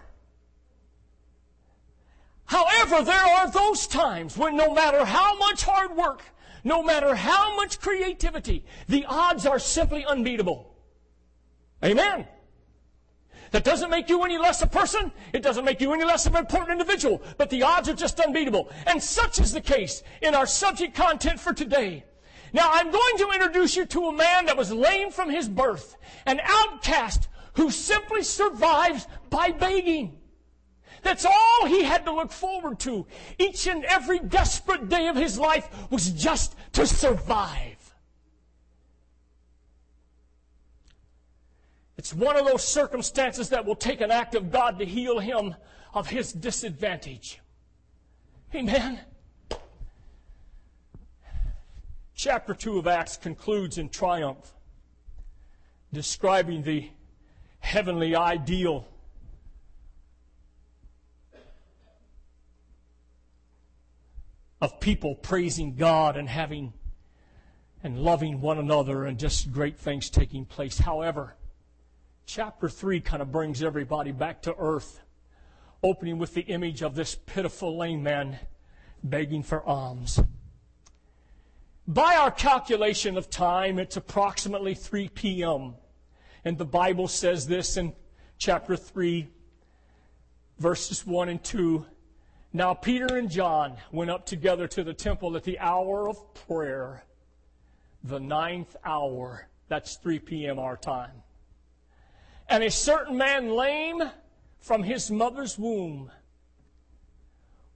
However, 2.49 3.03
there 3.03 3.15
are 3.15 3.51
those 3.51 3.87
times 3.87 4.37
when 4.37 4.57
no 4.57 4.73
matter 4.73 5.05
how 5.05 5.37
much 5.37 5.65
hard 5.65 5.95
work, 5.95 6.23
no 6.65 6.83
matter 6.83 7.15
how 7.15 7.55
much 7.57 7.79
creativity, 7.79 8.65
the 8.89 9.05
odds 9.07 9.45
are 9.45 9.59
simply 9.59 10.05
unbeatable. 10.05 10.75
Amen. 11.85 12.27
That 13.51 13.65
doesn't 13.65 13.91
make 13.91 14.09
you 14.09 14.23
any 14.25 14.39
less 14.39 14.63
a 14.63 14.67
person. 14.67 15.13
It 15.35 15.43
doesn't 15.43 15.65
make 15.65 15.81
you 15.81 15.93
any 15.93 16.05
less 16.05 16.25
of 16.27 16.35
an 16.35 16.41
important 16.41 16.73
individual. 16.73 17.23
But 17.37 17.51
the 17.51 17.63
odds 17.63 17.89
are 17.89 17.95
just 17.95 18.19
unbeatable. 18.19 18.71
And 18.87 19.03
such 19.03 19.41
is 19.41 19.53
the 19.53 19.61
case 19.61 20.03
in 20.23 20.35
our 20.35 20.47
subject 20.47 20.95
content 20.95 21.39
for 21.41 21.53
today. 21.53 22.05
Now, 22.55 22.71
I'm 22.73 22.91
going 22.91 23.19
to 23.19 23.31
introduce 23.33 23.77
you 23.77 23.85
to 23.87 24.07
a 24.07 24.13
man 24.13 24.47
that 24.47 24.57
was 24.57 24.73
lame 24.73 25.11
from 25.11 25.29
his 25.29 25.51
birth, 25.51 25.97
an 26.25 26.41
outcast 26.43 27.29
who 27.55 27.71
simply 27.71 28.23
survives 28.23 29.07
by 29.29 29.51
begging. 29.51 30.18
That's 31.09 31.25
all 31.25 31.67
he 31.67 31.85
had 31.85 32.05
to 32.05 32.13
look 32.13 32.31
forward 32.31 32.79
to. 32.81 33.07
Each 33.39 33.67
and 33.67 33.83
every 33.87 34.19
desperate 34.19 34.91
day 34.91 35.09
of 35.09 35.17
his 35.17 35.39
life 35.39 35.67
was 35.91 36.11
just 36.11 36.55
to 36.75 36.87
survive. 36.87 37.95
It's 41.97 42.13
one 42.13 42.37
of 42.37 42.45
those 42.45 42.63
circumstances 42.63 43.49
that 43.49 43.65
will 43.65 43.75
take 43.75 44.03
an 44.03 44.11
act 44.11 44.35
of 44.35 44.53
God 44.53 44.79
to 44.81 44.85
heal 44.85 45.19
him 45.19 45.55
of 45.95 46.11
his 46.11 46.31
disadvantage. 46.31 47.41
Amen. 48.55 49.01
Chapter 52.15 52.53
2 52.53 52.81
of 52.81 52.87
Acts 52.87 53.17
concludes 53.17 53.79
in 53.79 53.89
triumph, 53.89 54.53
describing 55.91 56.65
the 56.65 56.91
heavenly 57.61 58.15
ideal 58.15 58.87
of 64.61 64.81
people 64.81 65.15
praising 65.15 65.77
God 65.77 66.17
and 66.17 66.29
having 66.29 66.73
and 67.83 67.99
loving 67.99 68.41
one 68.41 68.59
another 68.59 69.05
and 69.05 69.19
just 69.19 69.53
great 69.53 69.79
things 69.79 70.11
taking 70.11 70.45
place. 70.45 70.79
However, 70.79 71.37
chapter 72.27 72.69
3 72.69 73.01
kind 73.01 73.23
of 73.23 73.31
brings 73.31 73.63
everybody 73.63 74.11
back 74.11 74.43
to 74.43 74.55
earth, 74.59 75.01
opening 75.83 76.19
with 76.19 76.35
the 76.35 76.43
image 76.43 76.83
of 76.83 76.95
this 76.95 77.15
pitiful 77.15 77.79
lame 77.79 78.03
man 78.03 78.39
begging 79.05 79.45
for 79.45 79.65
alms. 79.65 80.21
By 81.87 82.17
our 82.17 82.31
calculation 82.31 83.17
of 83.17 83.31
time, 83.31 83.79
it's 83.79 83.97
approximately 83.97 84.75
3 84.75 85.09
p.m. 85.09 85.75
And 86.45 86.59
the 86.59 86.67
Bible 86.67 87.09
says 87.09 87.47
this 87.47 87.77
in 87.77 87.95
chapter 88.39 88.77
3, 88.77 89.29
verses 90.59 91.07
1 91.07 91.29
and 91.29 91.43
2. 91.43 91.87
Now 92.53 92.73
Peter 92.73 93.17
and 93.17 93.31
John 93.31 93.77
went 93.93 94.11
up 94.11 94.25
together 94.25 94.67
to 94.69 94.83
the 94.83 94.95
temple 94.95 95.37
at 95.37 95.45
the 95.45 95.59
hour 95.59 96.09
of 96.09 96.35
prayer, 96.35 97.05
the 98.03 98.19
ninth 98.19 98.75
hour. 98.85 99.49
That's 99.69 99.97
3 99.97 100.19
p.m. 100.21 100.59
our 100.59 100.77
time. 100.77 101.23
And 102.49 102.65
a 102.65 102.71
certain 102.71 103.19
man 103.19 103.51
lame 103.51 104.03
from 104.61 104.83
his 104.83 105.11
mother's 105.11 105.59
womb 105.59 106.11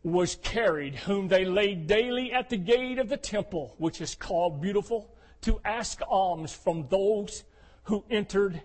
was 0.03 0.37
carried, 0.37 0.95
whom 0.97 1.29
they 1.29 1.45
laid 1.45 1.87
daily 1.87 2.33
at 2.33 2.49
the 2.49 2.57
gate 2.57 2.99
of 2.99 3.11
the 3.11 3.17
temple, 3.19 3.75
which 3.77 4.01
is 4.01 4.15
called 4.15 4.63
Beautiful, 4.63 5.15
to 5.43 5.61
ask 5.67 6.01
alms 6.09 6.53
from 6.53 6.87
those 6.89 7.45
who 7.85 8.05
entered 8.11 8.63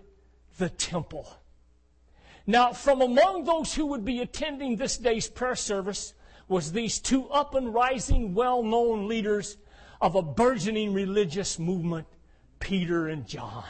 the 0.56 0.70
temple. 0.70 1.28
Now, 2.48 2.72
from 2.72 3.02
among 3.02 3.44
those 3.44 3.74
who 3.74 3.84
would 3.88 4.06
be 4.06 4.22
attending 4.22 4.76
this 4.76 4.96
day's 4.96 5.28
prayer 5.28 5.54
service 5.54 6.14
was 6.48 6.72
these 6.72 6.98
two 6.98 7.28
up 7.28 7.54
and 7.54 7.74
rising, 7.74 8.32
well-known 8.32 9.06
leaders 9.06 9.58
of 10.00 10.14
a 10.14 10.22
burgeoning 10.22 10.94
religious 10.94 11.58
movement, 11.58 12.06
Peter 12.58 13.08
and 13.08 13.26
John. 13.26 13.66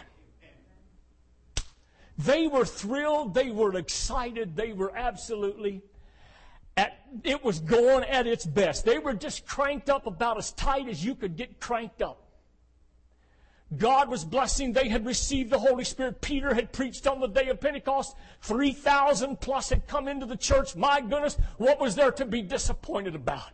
They 2.18 2.46
were 2.46 2.64
thrilled, 2.64 3.34
they 3.34 3.50
were 3.50 3.76
excited, 3.76 4.54
they 4.54 4.72
were 4.72 4.96
absolutely 4.96 5.82
at, 6.76 7.00
it 7.24 7.42
was 7.42 7.58
going 7.58 8.04
at 8.04 8.28
its 8.28 8.46
best. 8.46 8.84
They 8.84 8.98
were 8.98 9.14
just 9.14 9.44
cranked 9.44 9.90
up 9.90 10.06
about 10.06 10.38
as 10.38 10.52
tight 10.52 10.86
as 10.86 11.04
you 11.04 11.16
could 11.16 11.36
get 11.36 11.58
cranked 11.58 12.00
up. 12.00 12.27
God 13.76 14.08
was 14.08 14.24
blessing. 14.24 14.72
They 14.72 14.88
had 14.88 15.04
received 15.04 15.50
the 15.50 15.58
Holy 15.58 15.84
Spirit. 15.84 16.22
Peter 16.22 16.54
had 16.54 16.72
preached 16.72 17.06
on 17.06 17.20
the 17.20 17.26
day 17.26 17.48
of 17.48 17.60
Pentecost. 17.60 18.16
3,000 18.42 19.40
plus 19.40 19.68
had 19.68 19.86
come 19.86 20.08
into 20.08 20.24
the 20.24 20.36
church. 20.36 20.74
My 20.74 21.00
goodness, 21.00 21.36
what 21.58 21.78
was 21.78 21.94
there 21.94 22.12
to 22.12 22.24
be 22.24 22.40
disappointed 22.40 23.14
about? 23.14 23.50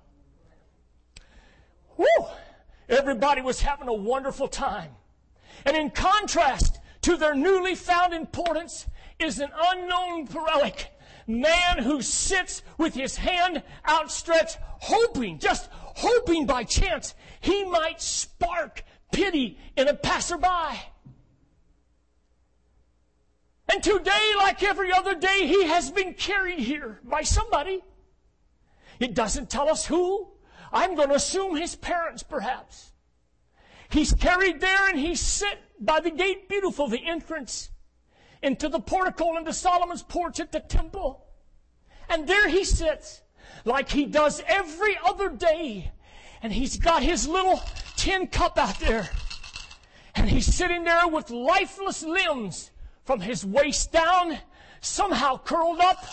Whew! 1.97 2.27
Everybody 2.89 3.41
was 3.41 3.61
having 3.61 3.89
a 3.89 3.93
wonderful 3.93 4.47
time. 4.47 4.93
And 5.65 5.77
in 5.77 5.91
contrast 5.91 6.79
to 7.03 7.17
their 7.17 7.35
newly 7.35 7.75
found 7.75 8.15
importance 8.15 8.87
is 9.19 9.41
an 9.41 9.51
unknown 9.73 10.27
relic. 10.27 10.91
Man 11.27 11.79
who 11.79 12.03
sits 12.03 12.63
with 12.79 12.95
his 12.95 13.17
hand 13.17 13.63
outstretched, 13.89 14.59
hoping, 14.61 15.39
just 15.39 15.71
hoping 15.73 16.47
by 16.47 16.65
chance, 16.65 17.15
he 17.41 17.65
might 17.65 18.01
spark 18.01 18.85
pity 19.15 19.59
in 19.77 19.89
a 19.89 19.95
passerby. 19.95 20.83
And 23.73 23.83
today, 23.83 24.33
like 24.37 24.63
every 24.63 24.93
other 24.93 25.15
day, 25.15 25.47
he 25.47 25.65
has 25.65 25.91
been 25.91 26.15
carried 26.15 26.59
here 26.59 27.01
by 27.03 27.23
somebody. 27.23 27.83
It 29.01 29.15
doesn't 29.15 29.51
tell 29.51 29.71
us 29.71 29.87
who. 29.87 30.29
I'm 30.73 30.95
going 30.95 31.09
to 31.09 31.15
assume 31.15 31.57
his 31.57 31.75
parents, 31.75 32.23
perhaps. 32.23 32.93
He's 33.89 34.13
carried 34.13 34.61
there 34.61 34.89
and 34.89 34.99
he's 34.99 35.21
sit 35.21 35.59
by 35.81 36.01
the 36.01 36.11
gate 36.11 36.49
beautiful, 36.49 36.89
the 36.89 37.05
entrance 37.07 37.71
into 38.43 38.69
the 38.69 38.81
portico 38.81 39.37
into 39.37 39.53
Solomon's 39.53 40.03
porch 40.03 40.41
at 40.41 40.53
the 40.53 40.61
temple. 40.61 41.25
And 42.09 42.27
there 42.27 42.49
he 42.49 42.65
sits, 42.65 43.23
like 43.65 43.89
he 43.89 44.05
does 44.05 44.43
every 44.47 44.99
other 45.05 45.31
day. 45.31 45.93
And 46.43 46.53
he's 46.53 46.77
got 46.77 47.03
his 47.03 47.27
little 47.27 47.63
tin 48.05 48.27
cup 48.27 48.59
out 48.59 48.79
there. 48.81 49.09
And 50.15 50.29
he's 50.29 50.55
sitting 50.55 50.85
there 50.85 51.09
with 51.09 51.31
lifeless 51.31 52.03
limbs 52.03 52.71
from 53.05 53.21
his 53.21 53.47
waist 53.47 53.93
down, 53.93 54.39
somehow 54.83 55.39
curled 55.39 55.81
up, 55.81 56.05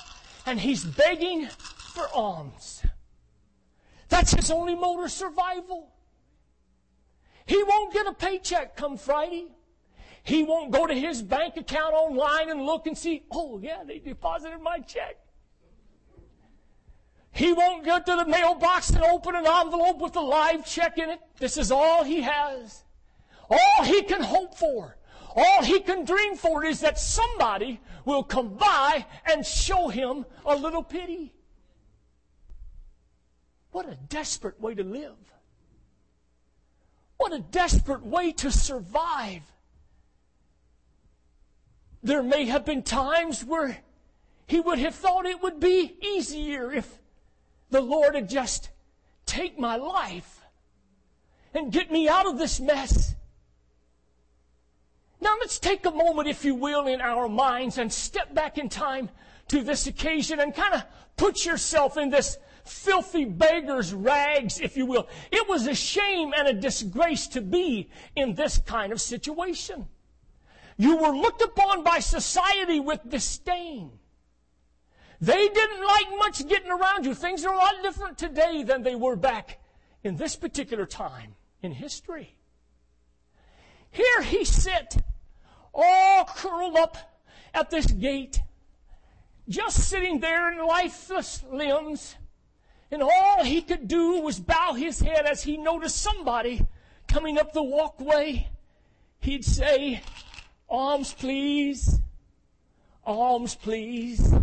and 0.46 0.58
he's 0.58 0.86
begging 0.86 1.48
for 1.94 2.08
alms. 2.14 2.82
That's 4.08 4.34
his 4.34 4.50
only 4.50 4.74
mode 4.74 5.04
of 5.04 5.12
survival. 5.12 5.92
He 7.46 7.62
won't 7.62 7.94
get 7.94 8.08
a 8.08 8.14
paycheck 8.14 8.78
come 8.78 8.98
Friday. 8.98 9.48
He 10.24 10.44
won't 10.44 10.72
go 10.72 10.88
to 10.88 10.94
his 10.94 11.22
bank 11.22 11.58
account 11.58 11.94
online 11.94 12.50
and 12.50 12.66
look 12.66 12.88
and 12.88 12.98
see, 12.98 13.24
oh, 13.32 13.60
yeah, 13.62 13.84
they 13.86 14.00
deposited 14.00 14.62
my 14.62 14.80
check. 14.80 15.18
He 17.32 17.54
won't 17.54 17.86
go 17.86 18.00
to 18.00 18.16
the 18.16 18.26
mailbox 18.26 18.90
and 18.90 19.04
open 19.04 19.36
an 19.36 19.48
envelope 19.48 20.00
with 20.00 20.16
a 20.16 20.22
live 20.22 20.66
check 20.66 20.98
in 20.98 21.10
it. 21.10 21.20
This 21.40 21.58
is 21.58 21.72
all 21.72 22.04
he 22.04 22.22
has. 22.22 22.84
All 23.50 23.84
he 23.84 24.02
can 24.04 24.22
hope 24.22 24.56
for, 24.56 24.98
all 25.36 25.64
he 25.64 25.80
can 25.80 26.06
dream 26.06 26.36
for 26.36 26.64
is 26.64 26.82
that 26.82 27.00
somebody 27.00 27.82
will 28.06 28.24
come 28.24 28.56
by 28.56 29.06
and 29.26 29.46
show 29.46 29.88
him 29.88 30.26
a 30.46 30.56
little 30.56 30.84
pity. 30.84 31.34
What 33.72 33.88
a 33.88 33.96
desperate 33.96 34.60
way 34.60 34.76
to 34.76 34.84
live. 34.84 35.18
What 37.18 37.34
a 37.34 37.40
desperate 37.40 38.06
way 38.06 38.32
to 38.34 38.52
survive. 38.52 39.44
There 42.04 42.24
may 42.24 42.46
have 42.46 42.66
been 42.66 42.84
times 42.84 43.46
where 43.46 43.78
he 44.48 44.60
would 44.60 44.80
have 44.80 44.96
thought 44.96 45.26
it 45.26 45.42
would 45.42 45.60
be 45.60 45.96
easier 46.02 46.72
if 46.72 47.01
the 47.72 47.82
Lord 47.82 48.14
to 48.14 48.22
just 48.22 48.70
take 49.26 49.58
my 49.58 49.78
life 49.78 50.42
and 51.54 51.72
get 51.72 51.92
me 51.92 52.08
out 52.08 52.28
of 52.28 52.38
this 52.38 52.60
mess. 52.60 53.16
Now 55.20 55.36
let's 55.40 55.60
take 55.60 55.86
a 55.86 55.92
moment, 55.92 56.28
if 56.28 56.46
you 56.46 56.56
will, 56.56 56.88
in 56.88 57.02
our 57.02 57.30
minds 57.30 57.78
and 57.78 57.92
step 57.92 58.34
back 58.34 58.58
in 58.58 58.70
time 58.70 59.10
to 59.50 59.64
this 59.64 59.88
occasion 59.88 60.40
and 60.40 60.54
kind 60.54 60.74
of 60.74 60.84
put 61.18 61.46
yourself 61.46 61.98
in 61.98 62.10
this 62.10 62.38
filthy 62.66 63.26
beggar's 63.26 63.94
rags, 63.94 64.60
if 64.60 64.78
you 64.78 64.86
will. 64.86 65.08
It 65.32 65.48
was 65.48 65.68
a 65.68 65.76
shame 65.76 66.34
and 66.36 66.48
a 66.48 66.54
disgrace 66.54 67.28
to 67.28 67.42
be 67.42 67.90
in 68.16 68.36
this 68.36 68.60
kind 68.60 68.92
of 68.92 69.02
situation. 69.02 69.88
You 70.78 70.98
were 70.98 71.16
looked 71.16 71.42
upon 71.42 71.84
by 71.84 72.00
society 72.00 72.80
with 72.80 73.08
disdain. 73.08 73.92
They 75.22 75.48
didn't 75.50 75.86
like 75.86 76.08
much 76.18 76.48
getting 76.48 76.72
around 76.72 77.06
you. 77.06 77.14
Things 77.14 77.46
are 77.46 77.54
a 77.54 77.58
lot 77.58 77.76
different 77.84 78.18
today 78.18 78.64
than 78.64 78.82
they 78.82 78.96
were 78.96 79.16
back 79.16 79.60
in 80.04 80.16
this 80.16 80.36
particular 80.36 80.88
time 80.88 81.36
in 81.62 81.72
history. 81.72 82.36
Here 83.92 84.24
he 84.24 84.46
sit, 84.46 84.98
all 85.74 86.26
curled 86.26 86.76
up 86.76 86.98
at 87.54 87.70
this 87.70 87.86
gate, 87.86 88.42
just 89.48 89.90
sitting 89.90 90.22
there 90.22 90.52
in 90.52 90.66
lifeless 90.66 91.44
limbs, 91.52 92.16
and 92.90 93.04
all 93.04 93.44
he 93.44 93.62
could 93.62 93.88
do 93.88 94.22
was 94.22 94.40
bow 94.40 94.74
his 94.74 95.02
head 95.02 95.26
as 95.28 95.44
he 95.44 95.56
noticed 95.56 96.02
somebody 96.02 96.66
coming 97.08 97.38
up 97.38 97.54
the 97.54 97.62
walkway. 97.62 98.50
He'd 99.20 99.46
say, 99.46 100.02
Alms, 100.68 101.14
please. 101.14 102.00
Alms, 103.06 103.54
please. 103.56 104.34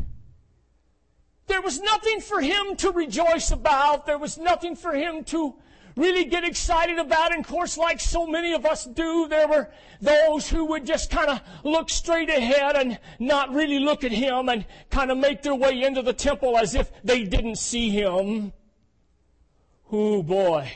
There 1.49 1.63
was 1.63 1.80
nothing 1.80 2.21
for 2.21 2.41
him 2.41 2.76
to 2.76 2.93
rejoice 2.93 3.50
about. 3.50 4.06
There 4.06 4.19
was 4.19 4.39
nothing 4.39 4.76
for 4.76 4.93
him 4.93 5.25
to 5.25 5.54
really 5.97 6.25
get 6.25 6.45
excited 6.45 6.99
about. 6.99 7.32
And 7.32 7.45
of 7.45 7.50
course, 7.50 7.76
like 7.76 8.00
so 8.00 8.26
many 8.26 8.52
of 8.52 8.65
us 8.65 8.84
do, 8.84 9.26
there 9.28 9.49
were 9.49 9.69
those 10.00 10.49
who 10.49 10.67
would 10.67 10.87
just 10.87 11.11
kind 11.11 11.28
of 11.28 11.41
look 11.65 11.91
straight 11.91 12.30
ahead 12.30 12.76
and 12.76 12.99
not 13.19 13.52
really 13.52 13.78
look 13.78 14.04
at 14.04 14.13
him 14.13 14.49
and 14.49 14.65
kind 14.91 15.11
of 15.11 15.19
make 15.19 15.43
their 15.43 15.54
way 15.54 15.82
into 15.82 16.02
the 16.02 16.13
temple 16.13 16.56
as 16.56 16.75
if 16.75 16.93
they 17.02 17.25
didn't 17.25 17.56
see 17.56 17.91
him. 17.91 18.52
Oh 19.91 20.23
boy. 20.23 20.71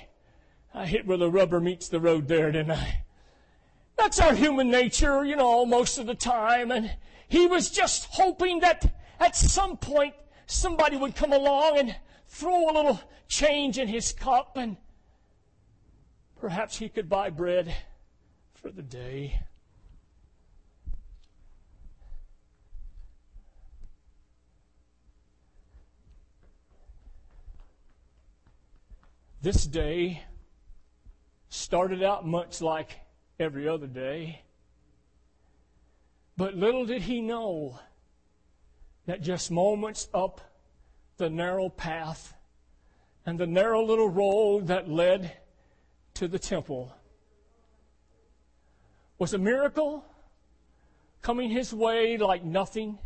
I 0.74 0.86
hit 0.86 1.06
where 1.06 1.18
the 1.18 1.30
rubber 1.30 1.60
meets 1.60 1.88
the 1.88 2.00
road 2.00 2.28
there, 2.28 2.50
didn't 2.50 2.72
I? 2.72 3.04
That's 3.98 4.18
our 4.18 4.34
human 4.34 4.70
nature, 4.70 5.22
you 5.22 5.36
know, 5.36 5.66
most 5.66 5.98
of 5.98 6.06
the 6.06 6.14
time. 6.14 6.70
And 6.70 6.90
he 7.28 7.46
was 7.46 7.70
just 7.70 8.08
hoping 8.10 8.60
that 8.60 8.90
at 9.20 9.36
some 9.36 9.76
point 9.76 10.14
somebody 10.52 10.96
would 10.96 11.14
come 11.14 11.32
along 11.32 11.78
and 11.78 11.96
throw 12.28 12.70
a 12.70 12.72
little 12.72 13.00
change 13.28 13.78
in 13.78 13.88
his 13.88 14.12
cup 14.12 14.56
and 14.56 14.76
perhaps 16.40 16.76
he 16.76 16.88
could 16.88 17.08
buy 17.08 17.30
bread 17.30 17.74
for 18.54 18.70
the 18.70 18.82
day. 18.82 19.40
This 29.40 29.66
day 29.66 30.22
started 31.48 32.02
out 32.02 32.24
much 32.24 32.60
like 32.60 33.00
every 33.40 33.66
other 33.66 33.88
day. 33.88 34.42
But 36.36 36.54
little 36.54 36.86
did 36.86 37.02
he 37.02 37.20
know 37.20 37.80
that 39.06 39.20
just 39.20 39.50
moments 39.50 40.08
up 40.14 40.40
the 41.16 41.28
narrow 41.28 41.68
path 41.68 42.34
and 43.26 43.38
the 43.38 43.46
narrow 43.46 43.82
little 43.84 44.08
road 44.08 44.66
that 44.68 44.88
led 44.88 45.32
to 46.14 46.28
the 46.28 46.38
temple 46.38 46.94
was 49.18 49.32
a 49.32 49.38
miracle 49.38 50.04
coming 51.20 51.50
his 51.50 51.72
way 51.72 52.16
like 52.16 52.44
nothing 52.44 52.98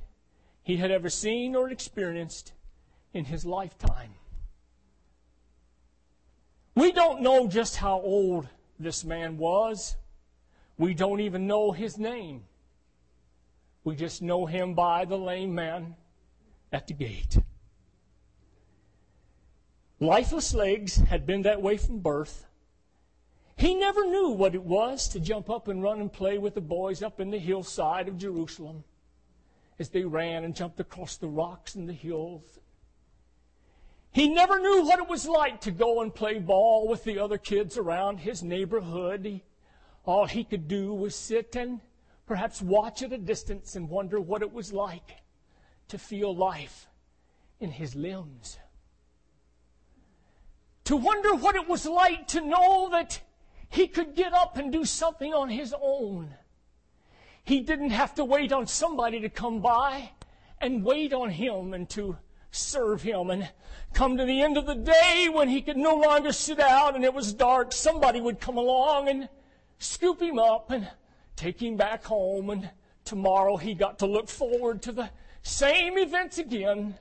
he 0.63 0.79
had 0.79 0.91
ever 0.91 1.11
seen 1.11 1.55
or 1.55 1.71
experienced 1.71 2.53
in 3.13 3.27
his 3.27 3.45
lifetime. 3.45 4.15
We 6.75 6.93
don't 6.93 7.23
know 7.23 7.47
just 7.47 7.77
how 7.77 8.01
old 8.01 8.49
this 8.79 9.05
man 9.05 9.39
was. 9.39 9.97
We 10.79 10.93
don't 10.93 11.21
even 11.21 11.47
know 11.47 11.73
his 11.73 11.99
name. 11.99 12.45
We 13.87 13.95
just 13.95 14.21
know 14.21 14.47
him 14.47 14.75
by 14.75 15.05
the 15.05 15.17
lame 15.17 15.55
man 15.55 15.95
at 16.73 16.89
the 16.89 16.93
gate. 16.93 17.39
Lifeless 20.01 20.53
legs 20.53 20.97
had 20.97 21.25
been 21.25 21.43
that 21.43 21.63
way 21.63 21.77
from 21.77 22.01
birth. 22.01 22.47
He 23.57 23.77
never 23.77 24.05
knew 24.05 24.31
what 24.31 24.57
it 24.57 24.65
was 24.65 25.07
to 25.11 25.21
jump 25.21 25.49
up 25.49 25.69
and 25.69 25.85
run 25.85 26.01
and 26.01 26.13
play 26.13 26.37
with 26.37 26.55
the 26.55 26.61
boys 26.61 27.01
up 27.01 27.21
in 27.21 27.31
the 27.31 27.39
hillside 27.39 28.09
of 28.09 28.19
Jerusalem 28.19 28.83
as 29.79 29.89
they 29.89 30.03
ran 30.03 30.43
and 30.43 30.57
jumped 30.57 30.81
across 30.81 31.17
the 31.17 31.29
rocks 31.29 31.77
and 31.77 31.89
the 31.89 31.93
hills. 31.93 32.59
He 34.11 34.29
never 34.29 34.59
knew 34.59 34.85
what 34.85 34.99
it 34.99 35.09
was 35.09 35.29
like 35.29 35.61
to 35.61 35.71
go 35.71 36.03
and 36.03 36.13
play 36.13 36.41
ball 36.41 36.89
with 36.89 37.05
the 37.05 37.21
other 37.21 37.39
kids 37.39 37.79
around 37.79 38.19
his 38.19 38.43
neighborhood. 38.43 39.43
All 40.05 40.27
he 40.27 40.43
could 40.43 40.67
do 40.67 40.93
was 40.93 41.15
sit 41.15 41.55
and 41.55 41.81
perhaps 42.27 42.61
watch 42.61 43.03
at 43.03 43.13
a 43.13 43.19
distance 43.19 43.77
and 43.77 43.89
wonder 43.89 44.21
what 44.21 44.43
it 44.43 44.53
was 44.53 44.73
like 44.73 45.23
to 45.89 45.99
feel 45.99 46.35
life 46.35 46.89
in 47.61 47.71
his 47.71 47.95
limbs. 47.95 48.59
To 50.85 50.97
wonder 50.97 51.35
what 51.35 51.57
it 51.57 51.69
was 51.69 51.87
like 51.87 52.27
to 52.29 52.41
know 52.41 52.89
that 52.91 53.21
he 53.69 53.87
could 53.87 54.15
get 54.15 54.33
up 54.33 54.57
and 54.57 54.73
do 54.73 54.85
something 54.85 55.33
on 55.33 55.49
his 55.49 55.75
own. 55.81 56.35
He 57.45 57.61
didn't 57.61 57.91
have 57.91 58.15
to 58.17 58.25
wait 58.25 58.53
on 58.53 58.67
somebody 58.67 59.21
to 59.21 59.29
come 59.29 59.61
by 59.61 60.11
and 60.61 60.85
wait 60.85 61.13
on 61.13 61.31
him 61.31 61.75
and 61.75 61.89
to 61.91 62.19
serve 62.51 63.03
him. 63.03 63.31
And 63.31 63.49
come 63.93 64.17
to 64.17 64.25
the 64.25 64.43
end 64.43 64.57
of 64.57 64.67
the 64.67 64.75
day 64.75 65.29
when 65.33 65.49
he 65.49 65.63
could 65.63 65.77
no 65.77 65.95
longer 65.97 66.33
sit 66.33 66.59
out 66.59 66.97
and 66.97 67.05
it 67.05 67.15
was 67.15 67.33
dark, 67.33 67.73
somebody 67.73 68.21
would 68.21 68.41
come 68.41 68.57
along 68.57 69.09
and 69.09 69.29
scoop 69.79 70.21
him 70.21 70.39
up 70.39 70.71
and 70.71 70.89
take 71.37 71.63
him 71.63 71.77
back 71.77 72.05
home. 72.05 72.51
And 72.51 72.71
tomorrow 73.05 73.57
he 73.57 73.75
got 73.75 73.99
to 74.01 74.07
look 74.07 74.29
forward 74.29 74.83
to 74.83 74.93
the 74.93 75.11
same 75.43 75.97
events 75.97 76.39
again, 76.39 76.97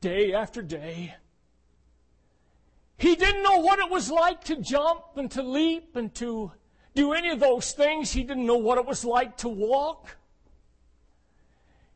day 0.00 0.32
after 0.32 0.62
day. 0.62 1.14
He 2.96 3.16
didn't 3.16 3.42
know 3.42 3.58
what 3.58 3.78
it 3.78 3.90
was 3.90 4.10
like 4.10 4.44
to 4.44 4.56
jump 4.56 5.02
and 5.16 5.30
to 5.32 5.42
leap 5.42 5.96
and 5.96 6.14
to 6.16 6.52
do 6.94 7.12
any 7.12 7.30
of 7.30 7.40
those 7.40 7.72
things. 7.72 8.12
He 8.12 8.22
didn't 8.22 8.46
know 8.46 8.56
what 8.56 8.78
it 8.78 8.86
was 8.86 9.04
like 9.04 9.38
to 9.38 9.48
walk. 9.48 10.16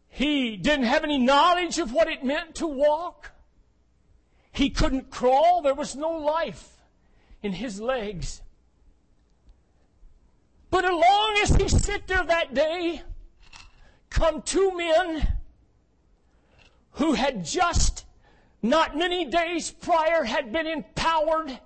He 0.09 0.57
didn't 0.57 0.87
have 0.87 1.05
any 1.05 1.19
knowledge 1.19 1.79
of 1.79 1.93
what 1.93 2.09
it 2.09 2.25
meant 2.25 2.55
to 2.57 2.67
walk. 2.67 3.33
He 4.53 4.71
couldn't 4.71 5.11
crawl. 5.11 5.61
There 5.61 5.75
was 5.75 5.97
no 5.97 6.11
life 6.11 6.77
in 7.43 7.53
his 7.53 7.81
legs. 7.81 8.41
But 10.75 10.87
as 10.87 10.91
long 10.91 11.39
as 11.41 11.55
he 11.55 11.69
sat 11.69 12.09
there 12.09 12.25
that 12.25 12.53
day, 12.53 13.01
come 14.11 14.43
two 14.43 14.77
men 14.77 15.25
who 16.95 17.13
had 17.13 17.45
just 17.45 18.05
not 18.61 18.99
many 18.99 19.25
days 19.25 19.71
prior 19.71 20.25
had 20.25 20.51
been 20.51 20.67
empowered 20.67 21.61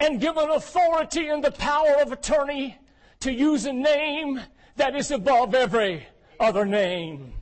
and 0.00 0.18
given 0.18 0.48
authority 0.48 1.28
and 1.28 1.44
the 1.44 1.50
power 1.50 2.00
of 2.00 2.12
attorney 2.12 2.78
to 3.20 3.30
use 3.30 3.66
a 3.66 3.74
name 3.74 4.40
that 4.76 4.96
is 4.96 5.10
above 5.10 5.54
every 5.54 6.06
other 6.40 6.64
name. 6.64 7.34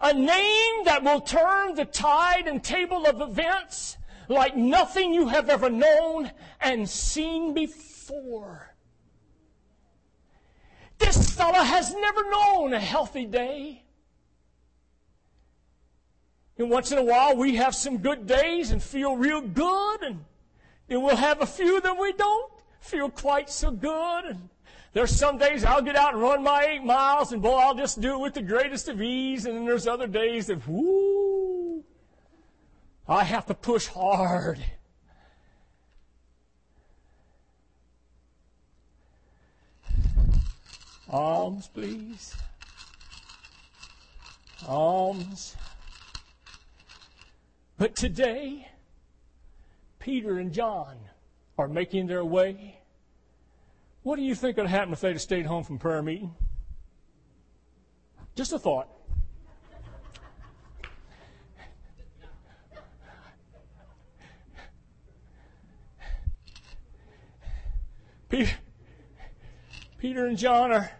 A 0.00 0.12
name 0.12 0.84
that 0.84 1.04
will 1.04 1.20
turn 1.20 1.76
the 1.76 1.84
tide 1.84 2.48
and 2.48 2.60
table 2.60 3.06
of 3.06 3.20
events 3.20 3.98
like 4.26 4.56
nothing 4.56 5.14
you 5.14 5.28
have 5.28 5.48
ever 5.48 5.70
known 5.70 6.32
and 6.60 6.90
seen 6.90 7.54
before. 7.54 8.67
This 10.98 11.30
fellow 11.30 11.62
has 11.62 11.94
never 11.94 12.28
known 12.30 12.74
a 12.74 12.80
healthy 12.80 13.26
day. 13.26 13.82
And 16.58 16.70
once 16.70 16.90
in 16.90 16.98
a 16.98 17.04
while 17.04 17.36
we 17.36 17.56
have 17.56 17.74
some 17.74 17.98
good 17.98 18.26
days 18.26 18.72
and 18.72 18.82
feel 18.82 19.16
real 19.16 19.40
good 19.40 20.02
and 20.02 20.24
then 20.88 21.02
we'll 21.02 21.16
have 21.16 21.40
a 21.40 21.46
few 21.46 21.80
that 21.80 21.98
we 21.98 22.12
don't 22.12 22.52
feel 22.80 23.08
quite 23.10 23.48
so 23.48 23.70
good 23.70 24.24
and 24.24 24.48
there's 24.92 25.14
some 25.14 25.38
days 25.38 25.64
I'll 25.64 25.82
get 25.82 25.96
out 25.96 26.14
and 26.14 26.22
run 26.22 26.42
my 26.42 26.64
eight 26.64 26.82
miles, 26.82 27.32
and 27.32 27.42
boy, 27.42 27.56
I'll 27.56 27.74
just 27.74 28.00
do 28.00 28.14
it 28.14 28.20
with 28.20 28.34
the 28.34 28.42
greatest 28.42 28.88
of 28.88 29.02
ease. 29.02 29.44
And 29.44 29.54
then 29.54 29.66
there's 29.66 29.86
other 29.86 30.06
days 30.06 30.46
that, 30.46 30.66
whoo, 30.66 31.84
I 33.06 33.24
have 33.24 33.46
to 33.46 33.54
push 33.54 33.86
hard. 33.86 34.58
Alms, 41.10 41.68
please. 41.72 42.36
Alms. 44.66 45.56
But 47.78 47.96
today, 47.96 48.68
Peter 49.98 50.38
and 50.38 50.52
John 50.52 50.96
are 51.56 51.68
making 51.68 52.06
their 52.06 52.24
way 52.24 52.78
what 54.08 54.16
do 54.16 54.22
you 54.22 54.34
think 54.34 54.56
would 54.56 54.66
happen 54.68 54.94
if 54.94 55.02
they'd 55.02 55.12
have 55.12 55.20
stayed 55.20 55.44
home 55.44 55.64
from 55.64 55.78
prayer 55.78 56.02
meeting? 56.02 56.34
Just 58.34 58.54
a 58.54 58.58
thought. 58.58 58.88
Peter, 68.30 68.50
Peter 69.98 70.26
and 70.26 70.38
John 70.38 70.72
are 70.72 70.90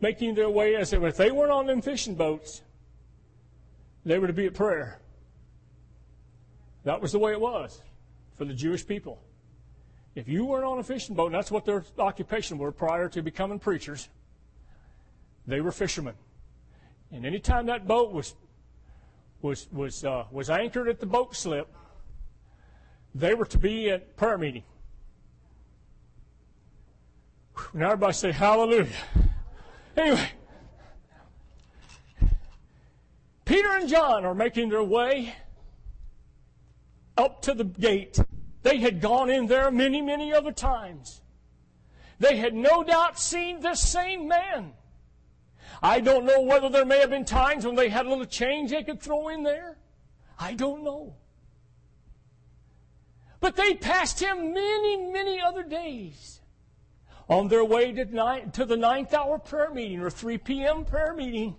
making 0.00 0.34
their 0.34 0.48
way 0.48 0.76
as 0.76 0.92
if 0.92 1.16
they 1.16 1.30
weren't 1.30 1.50
on 1.50 1.66
them 1.66 1.82
fishing 1.82 2.14
boats, 2.14 2.62
they 4.04 4.18
were 4.18 4.28
to 4.28 4.32
be 4.32 4.46
at 4.46 4.54
prayer. 4.54 5.00
That 6.84 7.00
was 7.00 7.12
the 7.12 7.18
way 7.18 7.32
it 7.32 7.40
was 7.40 7.80
for 8.36 8.44
the 8.44 8.54
Jewish 8.54 8.86
people. 8.86 9.20
If 10.14 10.28
you 10.28 10.44
weren't 10.44 10.64
on 10.64 10.78
a 10.78 10.82
fishing 10.82 11.14
boat, 11.14 11.26
and 11.26 11.34
that's 11.34 11.50
what 11.50 11.64
their 11.64 11.84
occupation 11.98 12.58
were 12.58 12.72
prior 12.72 13.08
to 13.10 13.22
becoming 13.22 13.58
preachers, 13.58 14.08
they 15.46 15.60
were 15.60 15.72
fishermen. 15.72 16.14
And 17.10 17.24
anytime 17.26 17.66
that 17.66 17.86
boat 17.86 18.12
was 18.12 18.34
was 19.40 19.68
was 19.72 20.04
uh, 20.04 20.24
was 20.30 20.50
anchored 20.50 20.88
at 20.88 21.00
the 21.00 21.06
boat 21.06 21.34
slip, 21.34 21.68
they 23.14 23.34
were 23.34 23.46
to 23.46 23.58
be 23.58 23.90
at 23.90 24.16
prayer 24.16 24.38
meeting. 24.38 24.64
Now 27.74 27.86
everybody 27.86 28.12
say 28.12 28.32
hallelujah. 28.32 28.88
Anyway, 29.96 30.30
Peter 33.44 33.70
and 33.72 33.88
John 33.88 34.24
are 34.24 34.34
making 34.34 34.68
their 34.68 34.82
way 34.82 35.34
up 37.16 37.42
to 37.42 37.54
the 37.54 37.64
gate 37.64 38.18
they 38.62 38.78
had 38.78 39.00
gone 39.00 39.28
in 39.28 39.46
there 39.46 39.70
many, 39.70 40.00
many 40.00 40.32
other 40.32 40.52
times. 40.52 41.20
They 42.18 42.36
had 42.36 42.54
no 42.54 42.84
doubt 42.84 43.18
seen 43.18 43.60
this 43.60 43.80
same 43.80 44.28
man. 44.28 44.72
I 45.82 46.00
don't 46.00 46.24
know 46.24 46.42
whether 46.42 46.68
there 46.68 46.84
may 46.84 47.00
have 47.00 47.10
been 47.10 47.24
times 47.24 47.66
when 47.66 47.74
they 47.74 47.88
had 47.88 48.06
a 48.06 48.08
little 48.08 48.24
change 48.24 48.70
they 48.70 48.84
could 48.84 49.00
throw 49.00 49.28
in 49.28 49.42
there. 49.42 49.78
I 50.38 50.54
don't 50.54 50.84
know. 50.84 51.16
But 53.40 53.56
they 53.56 53.74
passed 53.74 54.20
him 54.20 54.52
many, 54.52 55.10
many 55.10 55.40
other 55.40 55.64
days 55.64 56.41
on 57.32 57.48
their 57.48 57.64
way 57.64 57.92
to, 57.92 58.04
nine, 58.04 58.50
to 58.50 58.66
the 58.66 58.76
ninth 58.76 59.14
hour 59.14 59.38
prayer 59.38 59.70
meeting 59.70 60.00
or 60.00 60.10
3 60.10 60.36
p.m. 60.38 60.84
prayer 60.84 61.14
meeting. 61.14 61.56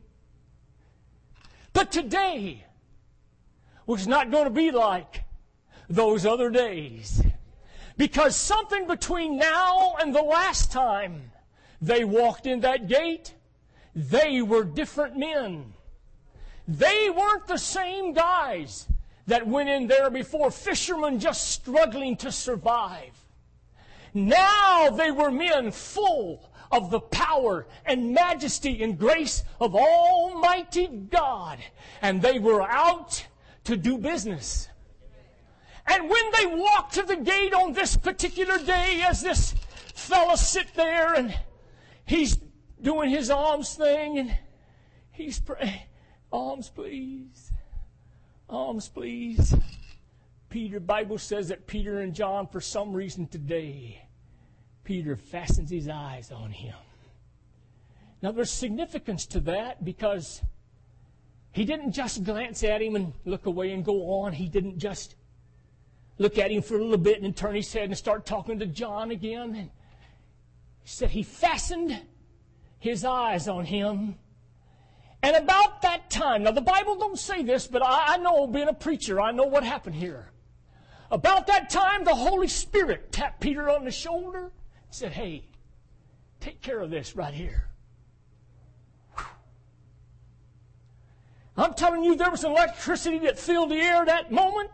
But 1.73 1.91
today 1.91 2.65
was 3.88 4.07
not 4.07 4.29
going 4.29 4.43
to 4.43 4.51
be 4.51 4.69
like 4.69 5.23
those 5.89 6.27
other 6.27 6.51
days. 6.51 7.23
Because 7.97 8.36
something 8.36 8.86
between 8.86 9.38
now 9.38 9.95
and 9.99 10.13
the 10.13 10.21
last 10.21 10.71
time 10.71 11.31
they 11.81 12.03
walked 12.03 12.45
in 12.45 12.62
that 12.62 12.88
gate, 12.88 13.33
they 13.95 14.43
were 14.43 14.63
different 14.63 15.17
men. 15.17 15.73
They 16.67 17.09
weren't 17.09 17.47
the 17.47 17.57
same 17.57 18.13
guys 18.13 18.88
that 19.25 19.47
went 19.47 19.69
in 19.69 19.88
there 19.88 20.12
before, 20.12 20.51
fishermen 20.51 21.19
just 21.19 21.49
struggling 21.49 22.15
to 22.17 22.31
survive. 22.31 23.22
Now 24.13 24.89
they 24.89 25.12
were 25.12 25.32
men 25.32 25.71
full 25.71 26.49
of 26.71 26.89
the 26.89 26.99
power 26.99 27.67
and 27.86 28.13
majesty 28.13 28.84
and 28.84 28.97
grace 28.97 29.43
of 29.60 29.76
Almighty 29.76 30.88
God. 30.88 31.60
And 32.02 32.21
they 32.21 32.39
were 32.39 32.63
out 32.63 33.26
to 33.65 33.78
do 33.78 33.97
business. 33.97 34.67
And 35.86 36.10
when 36.10 36.32
they 36.38 36.45
walked 36.45 36.93
to 36.95 37.04
the 37.04 37.15
gate 37.15 37.54
on 37.54 37.73
this 37.73 37.97
particular 37.97 38.58
day, 38.58 39.04
as 39.06 39.21
this 39.21 39.54
fellow 39.93 40.36
sit 40.36 40.73
there 40.76 41.13
and 41.13 41.38
he's 42.06 42.39
doing 42.82 43.10
his 43.10 43.30
alms 43.30 43.76
thing 43.76 44.17
and 44.19 44.38
he's 45.12 45.39
praying, 45.39 45.82
alms 46.32 46.69
please, 46.69 47.52
alms 48.49 48.88
please. 48.89 49.54
Peter, 50.54 50.80
Bible 50.80 51.18
says 51.18 51.48
that 51.48 51.66
Peter 51.66 52.02
and 52.02 52.13
John, 52.13 52.46
for 52.46 52.62
some 52.62 52.94
reason 52.94 53.26
today, 53.26 54.00
Peter 54.84 55.16
fastens 55.16 55.72
his 55.72 55.89
eyes 55.89 56.32
on 56.32 56.52
him. 56.52 56.76
Now 58.22 58.34
there's 58.34 58.52
significance 58.52 59.26
to 59.26 59.39
that 59.39 59.84
because 59.84 60.44
he 61.54 61.66
didn't 61.66 61.94
just 61.94 62.24
glance 62.24 62.63
at 62.63 62.84
him 62.84 62.96
and 62.96 63.13
look 63.26 63.48
away 63.48 63.72
and 63.72 63.84
go 63.84 64.22
on. 64.22 64.32
He 64.32 64.48
didn't 64.48 64.78
just 64.78 65.16
look 66.20 66.38
at 66.38 66.52
him 66.52 66.62
for 66.62 66.78
a 66.78 66.84
little 66.84 66.98
bit 66.98 67.24
and 67.24 67.36
turn 67.36 67.56
his 67.56 67.74
head 67.74 67.86
and 67.86 67.98
start 67.98 68.24
talking 68.24 68.60
to 68.60 68.68
John 68.68 69.10
again. 69.10 69.56
And 69.56 69.72
he 70.84 70.88
said 70.88 71.10
he 71.10 71.24
fastened 71.24 72.00
his 72.78 73.04
eyes 73.04 73.48
on 73.48 73.66
him. 73.66 74.20
And 75.24 75.36
about 75.36 75.82
that 75.82 76.12
time, 76.12 76.44
now 76.44 76.52
the 76.52 76.62
Bible 76.62 76.96
don't 76.96 77.18
say 77.18 77.42
this, 77.42 77.66
but 77.66 77.84
I, 77.84 78.13
I 78.13 78.18
know 78.18 78.46
being 78.46 78.68
a 78.68 78.74
preacher, 78.74 79.20
I 79.20 79.32
know 79.32 79.46
what 79.46 79.63
happened 79.63 79.96
here. 79.96 80.30
About 81.13 81.45
that 81.45 81.69
time, 81.69 82.04
the 82.04 82.15
Holy 82.15 82.47
Spirit 82.47 83.12
tapped 83.12 83.39
Peter 83.39 83.69
on 83.69 83.86
the 83.86 83.91
shoulder 83.91 84.45
and 84.45 84.52
said, 84.89 85.12
Hey, 85.12 85.43
take 86.39 86.60
care 86.60 86.80
of 86.80 86.89
this 86.89 87.15
right 87.15 87.36
here. 87.36 87.67
I'm 91.56 91.76
telling 91.76 92.04
you, 92.04 92.15
there 92.15 92.32
was 92.32 92.43
electricity 92.43 93.19
that 93.19 93.38
filled 93.38 93.69
the 93.69 93.76
air 93.76 94.04
that 94.04 94.32
moment. 94.32 94.71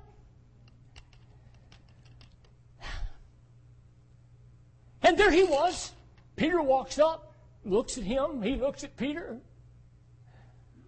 And 5.03 5.17
there 5.17 5.31
he 5.31 5.43
was. 5.43 5.91
Peter 6.37 6.61
walks 6.61 6.99
up, 6.99 7.35
looks 7.65 7.97
at 7.97 8.05
him, 8.05 8.41
he 8.41 8.55
looks 8.55 8.85
at 8.85 8.95
Peter. 8.95 9.39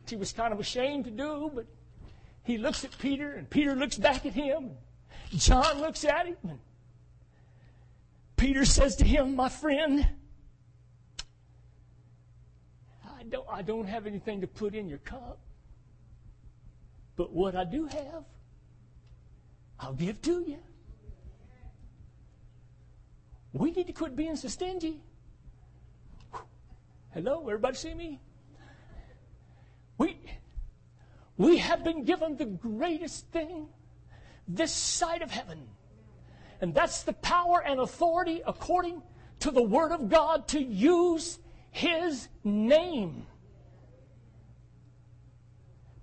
He 0.07 0.15
was 0.15 0.31
kind 0.31 0.53
of 0.53 0.61
ashamed 0.61 1.03
to 1.05 1.11
do, 1.11 1.51
but 1.53 1.65
he 2.43 2.57
looks 2.57 2.85
at 2.85 2.97
Peter, 2.99 3.33
and 3.33 3.49
Peter 3.49 3.75
looks 3.75 3.97
back 3.97 4.25
at 4.25 4.31
him. 4.31 4.77
John 5.35 5.79
looks 5.79 6.03
at 6.03 6.27
him, 6.27 6.37
and 6.43 6.59
Peter 8.35 8.65
says 8.65 8.97
to 8.97 9.05
him, 9.05 9.35
My 9.35 9.49
friend, 9.49 10.07
I 13.05 13.23
don't, 13.23 13.47
I 13.49 13.61
don't 13.61 13.87
have 13.87 14.07
anything 14.07 14.41
to 14.41 14.47
put 14.47 14.75
in 14.75 14.89
your 14.89 14.97
cup, 14.97 15.39
but 17.15 17.31
what 17.31 17.55
I 17.55 17.63
do 17.63 17.85
have, 17.85 18.25
I'll 19.79 19.93
give 19.93 20.21
to 20.23 20.43
you. 20.45 20.57
We 23.53 23.71
need 23.71 23.87
to 23.87 23.93
quit 23.93 24.15
being 24.15 24.35
so 24.35 24.47
stingy. 24.47 25.01
Hello, 27.13 27.41
everybody 27.41 27.75
see 27.75 27.93
me? 27.93 28.19
We, 29.97 30.17
we 31.37 31.57
have 31.57 31.83
been 31.83 32.03
given 32.05 32.37
the 32.37 32.45
greatest 32.45 33.27
thing 33.27 33.67
this 34.55 34.73
side 34.73 35.21
of 35.21 35.31
heaven. 35.31 35.59
And 36.59 36.73
that's 36.73 37.03
the 37.03 37.13
power 37.13 37.63
and 37.65 37.79
authority 37.79 38.41
according 38.45 39.01
to 39.39 39.51
the 39.51 39.63
Word 39.63 39.91
of 39.91 40.09
God 40.09 40.47
to 40.49 40.61
use 40.61 41.39
His 41.71 42.27
name. 42.43 43.25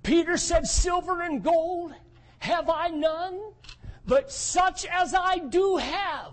Peter 0.03 0.37
said, 0.37 0.67
Silver 0.67 1.23
and 1.23 1.43
gold 1.43 1.93
have 2.39 2.69
I 2.71 2.89
none, 2.89 3.39
but 4.07 4.33
such 4.33 4.87
as 4.87 5.15
I 5.15 5.39
do 5.39 5.77
have. 5.77 6.33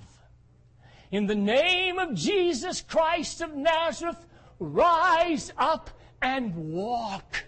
In 1.11 1.27
the 1.27 1.35
name 1.35 1.99
of 1.99 2.15
Jesus 2.15 2.81
Christ 2.81 3.41
of 3.41 3.53
Nazareth, 3.53 4.25
rise 4.59 5.51
up 5.57 5.89
and 6.21 6.55
walk. 6.73 7.43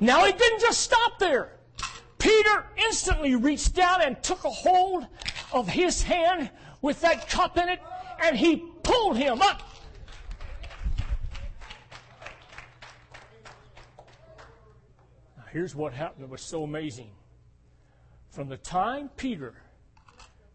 Now 0.00 0.24
he 0.24 0.32
didn't 0.32 0.60
just 0.60 0.80
stop 0.80 1.18
there. 1.18 1.52
Peter 2.20 2.66
instantly 2.76 3.34
reached 3.34 3.74
down 3.74 4.02
and 4.02 4.22
took 4.22 4.44
a 4.44 4.50
hold 4.50 5.06
of 5.52 5.66
his 5.66 6.02
hand 6.02 6.50
with 6.82 7.00
that 7.00 7.28
cup 7.28 7.56
in 7.56 7.68
it, 7.68 7.80
and 8.22 8.36
he 8.36 8.56
pulled 8.82 9.16
him 9.16 9.40
up. 9.40 9.62
Now, 15.36 15.44
here's 15.50 15.74
what 15.74 15.94
happened 15.94 16.24
that 16.24 16.30
was 16.30 16.42
so 16.42 16.62
amazing. 16.62 17.10
From 18.28 18.48
the 18.48 18.58
time 18.58 19.08
Peter 19.16 19.54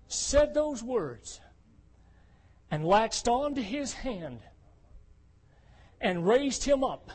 said 0.07 0.53
those 0.53 0.83
words 0.83 1.41
and 2.69 2.85
latched 2.85 3.27
onto 3.27 3.61
his 3.61 3.93
hand 3.93 4.39
and 5.99 6.27
raised 6.27 6.63
him 6.63 6.83
up, 6.83 7.09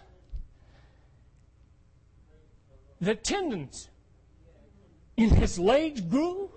the 3.01 3.15
tendons 3.15 3.89
in 5.20 5.28
his 5.30 5.59
legs 5.59 6.00
grew, 6.00 6.50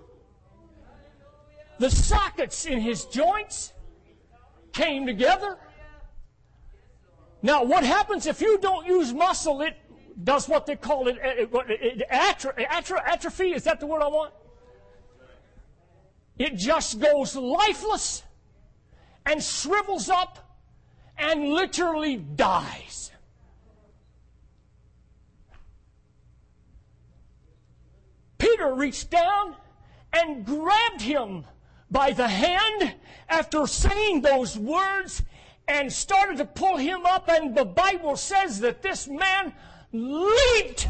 the 1.78 1.90
sockets 1.90 2.64
in 2.64 2.80
his 2.80 3.04
joints 3.04 3.72
came 4.72 5.04
together. 5.06 5.58
Now, 7.42 7.62
what 7.62 7.84
happens 7.84 8.26
if 8.26 8.40
you 8.40 8.58
don't 8.58 8.86
use 8.86 9.12
muscle? 9.12 9.60
It 9.60 9.76
does 10.22 10.48
what 10.48 10.64
they 10.64 10.76
call 10.76 11.08
it, 11.08 11.18
it, 11.22 11.50
it, 11.52 12.00
it 12.00 12.06
atrophy. 12.10 13.52
Is 13.52 13.64
that 13.64 13.80
the 13.80 13.86
word 13.86 14.00
I 14.00 14.08
want? 14.08 14.32
It 16.38 16.56
just 16.56 17.00
goes 17.00 17.36
lifeless 17.36 18.22
and 19.26 19.42
shrivels 19.42 20.08
up 20.08 20.38
and 21.18 21.50
literally 21.50 22.16
dies. 22.16 23.12
Peter 28.54 28.72
reached 28.72 29.10
down 29.10 29.56
and 30.12 30.46
grabbed 30.46 31.00
him 31.00 31.44
by 31.90 32.12
the 32.12 32.28
hand 32.28 32.94
after 33.28 33.66
saying 33.66 34.20
those 34.20 34.56
words 34.56 35.24
and 35.66 35.92
started 35.92 36.36
to 36.36 36.44
pull 36.44 36.76
him 36.76 37.04
up. 37.04 37.28
And 37.28 37.52
the 37.56 37.64
Bible 37.64 38.16
says 38.16 38.60
that 38.60 38.80
this 38.80 39.08
man 39.08 39.52
leaped. 39.92 40.86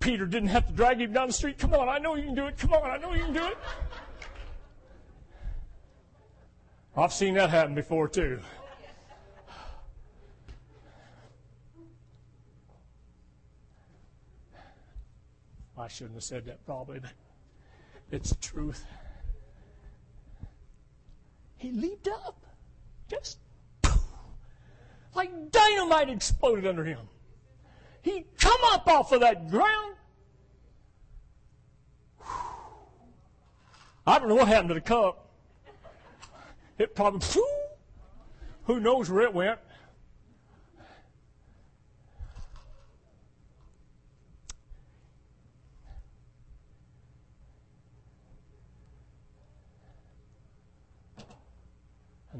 Peter 0.00 0.26
didn't 0.26 0.48
have 0.48 0.66
to 0.66 0.72
drag 0.72 1.00
him 1.00 1.12
down 1.12 1.28
the 1.28 1.32
street. 1.32 1.56
Come 1.56 1.72
on, 1.72 1.88
I 1.88 1.98
know 1.98 2.16
you 2.16 2.24
can 2.24 2.34
do 2.34 2.46
it. 2.48 2.58
Come 2.58 2.72
on, 2.72 2.90
I 2.90 2.96
know 2.96 3.14
you 3.14 3.22
can 3.22 3.32
do 3.32 3.46
it. 3.46 3.58
I've 6.96 7.12
seen 7.12 7.34
that 7.34 7.50
happen 7.50 7.76
before 7.76 8.08
too. 8.08 8.40
I 15.76 15.88
shouldn't 15.88 16.14
have 16.14 16.24
said 16.24 16.46
that 16.46 16.64
probably, 16.66 17.00
but 17.00 17.12
it's 18.10 18.30
the 18.30 18.36
truth. 18.36 18.84
He 21.56 21.72
leaped 21.72 22.08
up. 22.08 22.44
Just 23.08 23.38
like 25.14 25.50
dynamite 25.50 26.08
exploded 26.10 26.66
under 26.66 26.84
him. 26.84 27.08
He 28.02 28.24
come 28.38 28.60
up 28.66 28.86
off 28.86 29.12
of 29.12 29.20
that 29.20 29.50
ground. 29.50 29.96
I 34.06 34.18
don't 34.18 34.28
know 34.28 34.34
what 34.34 34.48
happened 34.48 34.68
to 34.68 34.74
the 34.74 34.80
cup. 34.80 35.30
It 36.78 36.94
probably, 36.94 37.26
who 38.64 38.80
knows 38.80 39.10
where 39.10 39.22
it 39.22 39.32
went. 39.32 39.58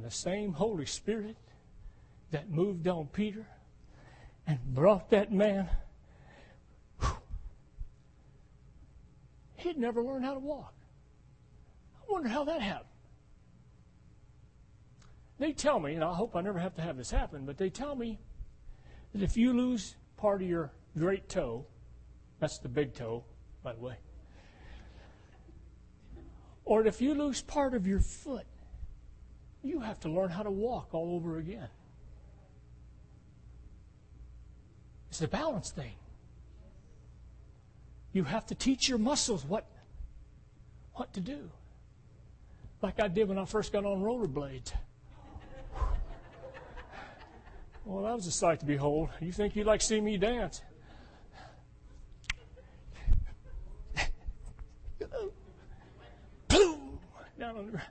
The 0.04 0.10
same 0.10 0.52
Holy 0.52 0.84
Spirit 0.84 1.34
that 2.30 2.50
moved 2.50 2.86
on 2.86 3.06
Peter 3.06 3.46
and 4.46 4.58
brought 4.74 5.08
that 5.08 5.32
man, 5.32 5.66
he'd 9.56 9.78
never 9.78 10.02
learned 10.02 10.26
how 10.26 10.34
to 10.34 10.40
walk. 10.40 10.74
I 11.96 12.12
wonder 12.12 12.28
how 12.28 12.44
that 12.44 12.60
happened. 12.60 12.88
They 15.38 15.52
tell 15.52 15.80
me, 15.80 15.94
and 15.94 16.04
I 16.04 16.12
hope 16.12 16.36
I 16.36 16.42
never 16.42 16.58
have 16.58 16.74
to 16.76 16.82
have 16.82 16.98
this 16.98 17.10
happen, 17.10 17.46
but 17.46 17.56
they 17.56 17.70
tell 17.70 17.96
me 17.96 18.20
that 19.14 19.22
if 19.22 19.38
you 19.38 19.54
lose 19.54 19.96
part 20.18 20.42
of 20.42 20.48
your 20.48 20.70
great 20.98 21.30
toe, 21.30 21.64
that's 22.40 22.58
the 22.58 22.68
big 22.68 22.92
toe, 22.92 23.24
by 23.62 23.72
the 23.72 23.80
way, 23.80 23.96
or 26.66 26.86
if 26.86 27.00
you 27.00 27.14
lose 27.14 27.40
part 27.40 27.72
of 27.72 27.86
your 27.86 28.00
foot, 28.00 28.44
you 29.64 29.80
have 29.80 29.98
to 30.00 30.08
learn 30.10 30.28
how 30.28 30.42
to 30.42 30.50
walk 30.50 30.90
all 30.92 31.14
over 31.16 31.38
again. 31.38 31.68
It's 35.08 35.22
a 35.22 35.28
balance 35.28 35.70
thing. 35.70 35.94
You 38.12 38.24
have 38.24 38.44
to 38.46 38.54
teach 38.54 38.88
your 38.88 38.98
muscles 38.98 39.44
what, 39.44 39.66
what 40.94 41.14
to 41.14 41.20
do. 41.20 41.50
Like 42.82 43.00
I 43.00 43.08
did 43.08 43.28
when 43.28 43.38
I 43.38 43.46
first 43.46 43.72
got 43.72 43.84
on 43.84 44.02
rollerblades. 44.02 44.72
Well, 47.86 48.04
that 48.04 48.14
was 48.14 48.26
a 48.26 48.30
sight 48.30 48.60
to 48.60 48.66
behold. 48.66 49.10
You 49.20 49.30
think 49.30 49.54
you'd 49.54 49.66
like 49.66 49.80
to 49.80 49.86
see 49.86 50.00
me 50.00 50.16
dance? 50.16 50.62
Boom! 56.48 56.98
Down 57.38 57.58
on 57.58 57.66
the 57.66 57.72
ground. 57.72 57.88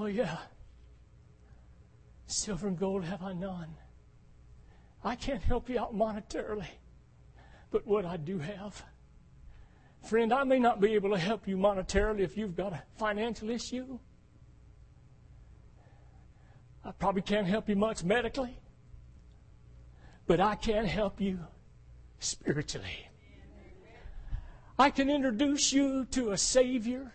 Oh, 0.00 0.06
yeah. 0.06 0.36
Silver 2.28 2.68
and 2.68 2.78
gold 2.78 3.04
have 3.04 3.20
I 3.20 3.32
none. 3.32 3.74
I 5.02 5.16
can't 5.16 5.42
help 5.42 5.68
you 5.68 5.80
out 5.80 5.92
monetarily, 5.92 6.68
but 7.72 7.84
what 7.84 8.04
I 8.04 8.16
do 8.16 8.38
have. 8.38 8.84
Friend, 10.04 10.32
I 10.32 10.44
may 10.44 10.60
not 10.60 10.80
be 10.80 10.94
able 10.94 11.10
to 11.10 11.18
help 11.18 11.48
you 11.48 11.56
monetarily 11.56 12.20
if 12.20 12.36
you've 12.36 12.54
got 12.54 12.72
a 12.72 12.82
financial 12.96 13.50
issue. 13.50 13.98
I 16.84 16.92
probably 16.92 17.22
can't 17.22 17.48
help 17.48 17.68
you 17.68 17.74
much 17.74 18.04
medically, 18.04 18.56
but 20.28 20.38
I 20.38 20.54
can 20.54 20.84
help 20.84 21.20
you 21.20 21.40
spiritually. 22.20 23.08
I 24.78 24.90
can 24.90 25.10
introduce 25.10 25.72
you 25.72 26.04
to 26.12 26.30
a 26.30 26.38
Savior 26.38 27.12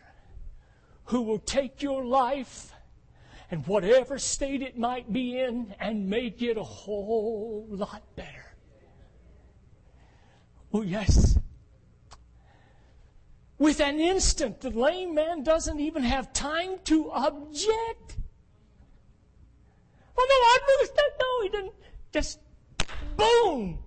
who 1.05 1.21
will 1.21 1.39
take 1.39 1.81
your 1.81 2.03
life 2.05 2.71
and 3.51 3.67
whatever 3.67 4.17
state 4.17 4.61
it 4.61 4.77
might 4.77 5.11
be 5.11 5.39
in 5.39 5.75
and 5.79 6.09
make 6.09 6.41
it 6.41 6.57
a 6.57 6.63
whole 6.63 7.67
lot 7.69 8.03
better. 8.15 8.55
Oh, 10.73 10.81
yes. 10.81 11.37
With 13.59 13.79
an 13.79 13.99
instant, 13.99 14.61
the 14.61 14.71
lame 14.71 15.13
man 15.13 15.43
doesn't 15.43 15.79
even 15.79 16.03
have 16.03 16.33
time 16.33 16.79
to 16.85 17.11
object. 17.11 18.17
Oh, 20.17 20.27
no, 20.29 20.35
I 20.35 20.59
understand. 20.79 21.11
No, 21.19 21.43
he 21.43 21.49
didn't. 21.49 21.73
Just 22.11 22.39
boom. 23.15 23.79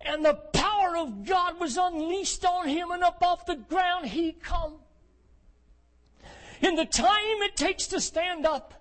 And 0.00 0.24
the 0.24 0.34
power 0.34 0.96
of 0.96 1.26
God 1.26 1.58
was 1.60 1.76
unleashed 1.76 2.44
on 2.44 2.68
him, 2.68 2.90
and 2.92 3.02
up 3.02 3.22
off 3.22 3.46
the 3.46 3.56
ground 3.56 4.06
he 4.06 4.32
come 4.32 4.78
in 6.60 6.74
the 6.74 6.84
time 6.84 7.42
it 7.42 7.56
takes 7.56 7.86
to 7.88 8.00
stand 8.00 8.46
up, 8.46 8.74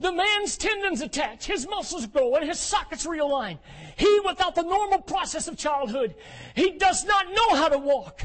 The 0.00 0.12
man's 0.12 0.56
tendons 0.56 1.00
attach, 1.00 1.46
his 1.46 1.68
muscles 1.68 2.06
grow, 2.06 2.36
and 2.36 2.46
his 2.48 2.60
sockets 2.60 3.04
realign. 3.04 3.58
He, 3.96 4.20
without 4.24 4.54
the 4.54 4.62
normal 4.62 5.00
process 5.00 5.48
of 5.48 5.56
childhood, 5.56 6.14
he 6.54 6.72
does 6.78 7.04
not 7.04 7.26
know 7.32 7.56
how 7.56 7.68
to 7.68 7.78
walk. 7.78 8.22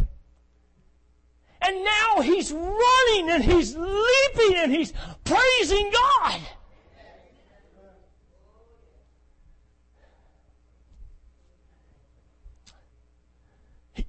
And 1.62 1.84
now 1.84 2.22
he's 2.22 2.52
running 2.52 3.30
and 3.32 3.44
he's 3.44 3.76
leaping 3.76 4.56
and 4.58 4.72
he's 4.72 4.94
praising 5.24 5.92
God. 5.92 6.42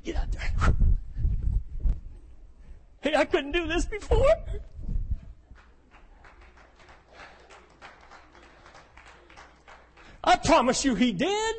Get 0.03 0.17
out 0.17 0.33
there. 0.33 0.75
Hey, 3.05 3.15
I 3.15 3.27
couldn't 3.27 3.53
do 3.53 3.67
this 3.67 3.85
before. 3.85 4.35
I 10.25 10.37
promise 10.37 10.87
you 10.87 10.95
he 10.95 11.13
did. 11.13 11.55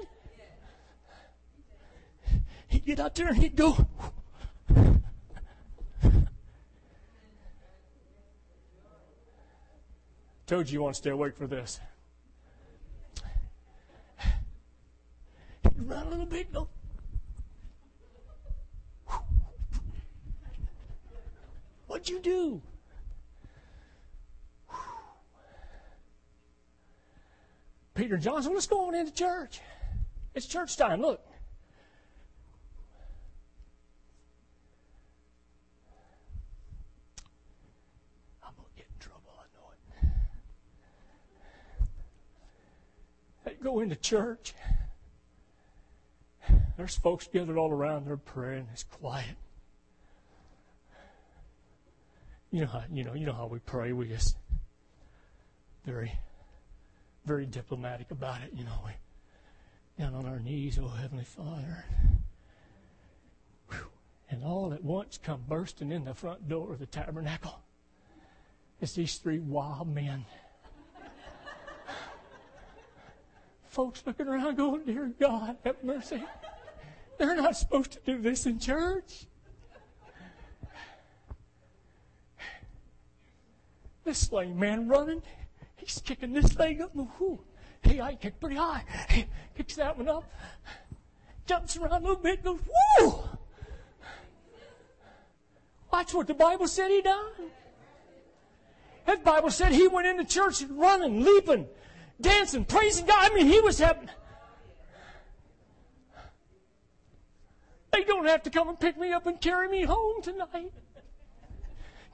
He'd 2.68 2.84
get 2.84 3.00
out 3.00 3.14
there 3.14 3.28
and 3.28 3.38
he'd 3.38 3.56
go. 3.56 3.88
Told 10.48 10.68
you 10.68 10.74
you 10.74 10.82
want 10.82 10.96
to 10.96 10.98
stay 10.98 11.12
awake 11.12 11.38
for 11.38 11.46
this. 11.46 11.80
He'd 15.62 15.88
run 15.88 16.08
a 16.08 16.10
little 16.10 16.26
bit, 16.26 16.52
go. 16.52 16.68
What'd 22.06 22.24
you 22.24 22.32
do? 22.32 22.62
Peter 27.96 28.16
Johnson, 28.18 28.54
let's 28.54 28.68
go 28.68 28.86
on 28.86 28.94
into 28.94 29.12
church. 29.12 29.60
It's 30.36 30.46
church 30.46 30.78
time. 30.78 31.02
Look. 31.02 31.20
I'm 38.44 38.54
going 38.56 38.68
to 38.70 38.76
get 38.78 38.86
in 38.86 39.00
trouble. 39.00 39.34
I 39.40 39.46
know 39.58 39.72
it. 43.46 43.58
They 43.58 43.64
go 43.64 43.80
into 43.80 43.96
church. 43.96 44.54
There's 46.78 46.98
folks 46.98 47.28
gathered 47.34 47.58
all 47.58 47.72
around. 47.72 48.06
They're 48.06 48.16
praying. 48.16 48.68
It's 48.74 48.84
quiet. 48.84 49.38
You 52.52 52.62
know 52.62 52.68
how 52.68 52.84
you 52.92 53.04
know 53.04 53.14
you 53.14 53.26
know 53.26 53.34
how 53.34 53.48
we 53.48 53.60
pray. 53.60 53.92
We 53.94 54.08
just 54.08 54.38
very 55.86 56.18
very 57.26 57.46
diplomatic 57.46 58.12
about 58.12 58.42
it. 58.42 58.52
You 58.54 58.64
know, 58.64 58.80
we 58.86 58.92
down 59.98 60.14
on 60.14 60.26
our 60.26 60.40
knees, 60.40 60.80
oh 60.82 60.88
Heavenly 60.88 61.24
Father. 61.24 61.86
And 64.30 64.44
all 64.44 64.74
at 64.74 64.84
once 64.84 65.20
come 65.22 65.44
bursting 65.48 65.92
in 65.92 66.04
the 66.04 66.14
front 66.14 66.50
door 66.50 66.74
of 66.74 66.80
the 66.80 66.86
tabernacle. 66.86 67.62
It's 68.82 68.94
these 68.94 69.18
three 69.18 69.40
wild 69.40 69.94
men. 69.94 70.26
Folks 73.70 74.04
looking 74.06 74.28
around 74.28 74.58
going, 74.58 74.84
Dear 74.84 75.12
God, 75.20 75.58
have 75.64 75.84
mercy. 75.84 76.24
They're 77.18 77.36
not 77.36 77.56
supposed 77.56 77.92
to 77.92 78.00
do 78.06 78.22
this 78.22 78.46
in 78.46 78.60
church. 78.60 79.28
This 84.06 84.32
lame 84.32 84.58
man 84.58 84.88
running. 84.88 85.24
He's 85.76 86.00
kicking 86.00 86.32
this 86.32 86.58
leg 86.58 86.80
up. 86.80 86.96
Whoo. 86.96 87.40
Hey, 87.82 88.00
I 88.00 88.16
kick 88.16 88.40
pretty 88.40 88.56
high. 88.56 88.86
He 89.10 89.26
kicks 89.58 89.76
that 89.76 89.98
one 89.98 90.08
up. 90.08 90.32
Jumps 91.48 91.76
around 91.76 91.92
a 91.92 92.00
little 92.00 92.16
bit. 92.16 92.44
Goes, 92.44 92.60
whoo. 93.00 93.16
Watch 95.92 96.14
what 96.14 96.28
the 96.28 96.34
Bible 96.34 96.68
said 96.68 96.90
he 96.90 97.02
done. 97.02 97.52
That 99.06 99.24
Bible 99.24 99.50
said 99.50 99.72
he 99.72 99.88
went 99.88 100.08
into 100.08 100.24
church 100.24 100.64
running, 100.70 101.24
leaping, 101.24 101.68
dancing, 102.22 102.66
praising 102.66 103.06
God. 103.06 103.32
I 103.32 103.34
mean, 103.34 103.48
he 103.48 103.60
was 103.60 103.80
having. 103.80 104.10
They 107.92 108.04
don't 108.04 108.26
have 108.26 108.44
to 108.44 108.50
come 108.50 108.68
and 108.68 108.80
pick 108.80 108.98
me 108.98 109.12
up 109.14 109.26
and 109.26 109.40
carry 109.40 109.70
me 109.70 109.84
home 109.84 110.22
tonight. 110.22 110.74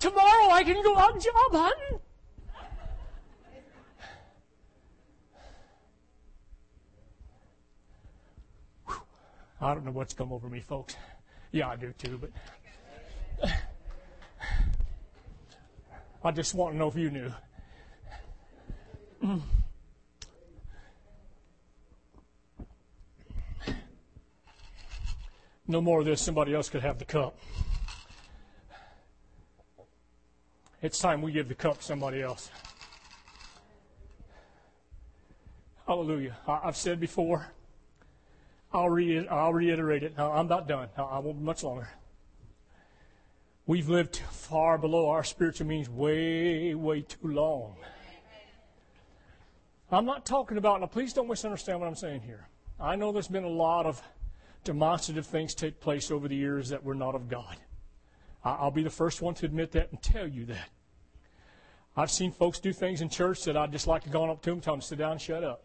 Tomorrow 0.01 0.49
I 0.49 0.63
can 0.63 0.81
go 0.81 0.97
out 0.97 1.13
job 1.21 1.33
hunting. 1.51 1.99
I 9.61 9.75
don't 9.75 9.85
know 9.85 9.91
what's 9.91 10.15
come 10.15 10.33
over 10.33 10.49
me, 10.49 10.59
folks. 10.59 10.95
Yeah, 11.51 11.69
I 11.69 11.75
do 11.75 11.93
too, 11.99 12.19
but 12.19 13.51
I 16.23 16.31
just 16.31 16.55
want 16.55 16.73
to 16.73 16.79
know 16.79 16.87
if 16.87 16.95
you 16.95 17.11
knew. 17.11 17.31
No 25.67 25.79
more 25.79 25.99
of 25.99 26.05
this. 26.05 26.19
Somebody 26.21 26.55
else 26.55 26.69
could 26.69 26.81
have 26.81 26.97
the 26.97 27.05
cup. 27.05 27.37
It's 30.81 30.97
time 30.97 31.21
we 31.21 31.31
give 31.31 31.47
the 31.47 31.55
cup 31.55 31.77
to 31.77 31.83
somebody 31.83 32.21
else. 32.23 32.49
Hallelujah. 35.85 36.37
I've 36.47 36.77
said 36.77 36.99
before, 36.99 37.51
I'll, 38.73 38.89
re- 38.89 39.27
I'll 39.27 39.53
reiterate 39.53 40.03
it. 40.03 40.17
I'm 40.17 40.47
not 40.47 40.67
done. 40.67 40.89
I 40.97 41.19
won't 41.19 41.39
be 41.39 41.45
much 41.45 41.63
longer. 41.63 41.89
We've 43.67 43.89
lived 43.89 44.17
far 44.31 44.79
below 44.79 45.09
our 45.09 45.23
spiritual 45.23 45.67
means 45.67 45.87
way, 45.87 46.73
way 46.73 47.01
too 47.01 47.27
long. 47.27 47.75
I'm 49.91 50.05
not 50.05 50.25
talking 50.25 50.57
about, 50.57 50.81
now 50.81 50.87
please 50.87 51.13
don't 51.13 51.27
misunderstand 51.27 51.79
what 51.79 51.87
I'm 51.87 51.95
saying 51.95 52.21
here. 52.21 52.47
I 52.79 52.95
know 52.95 53.11
there's 53.11 53.27
been 53.27 53.43
a 53.43 53.49
lot 53.49 53.85
of 53.85 54.01
demonstrative 54.63 55.27
things 55.27 55.53
take 55.53 55.79
place 55.79 56.09
over 56.09 56.27
the 56.27 56.35
years 56.35 56.69
that 56.69 56.83
were 56.83 56.95
not 56.95 57.13
of 57.13 57.29
God. 57.29 57.57
I'll 58.43 58.71
be 58.71 58.83
the 58.83 58.89
first 58.89 59.21
one 59.21 59.35
to 59.35 59.45
admit 59.45 59.71
that 59.73 59.91
and 59.91 60.01
tell 60.01 60.27
you 60.27 60.45
that. 60.45 60.69
I've 61.95 62.09
seen 62.09 62.31
folks 62.31 62.59
do 62.59 62.73
things 62.73 63.01
in 63.01 63.09
church 63.09 63.43
that 63.43 63.57
I'd 63.57 63.71
just 63.71 63.85
like 63.85 64.03
to 64.03 64.09
go 64.09 64.29
up 64.29 64.41
to 64.43 64.49
them 64.49 64.57
and 64.57 64.63
tell 64.63 64.73
them 64.73 64.81
to 64.81 64.87
sit 64.87 64.97
down 64.97 65.13
and 65.13 65.21
shut 65.21 65.43
up. 65.43 65.63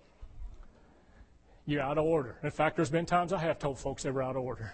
You're 1.64 1.82
out 1.82 1.98
of 1.98 2.04
order. 2.04 2.36
In 2.42 2.50
fact, 2.50 2.76
there's 2.76 2.90
been 2.90 3.06
times 3.06 3.32
I 3.32 3.38
have 3.38 3.58
told 3.58 3.78
folks 3.78 4.02
they 4.02 4.10
were 4.10 4.22
out 4.22 4.36
of 4.36 4.42
order. 4.42 4.72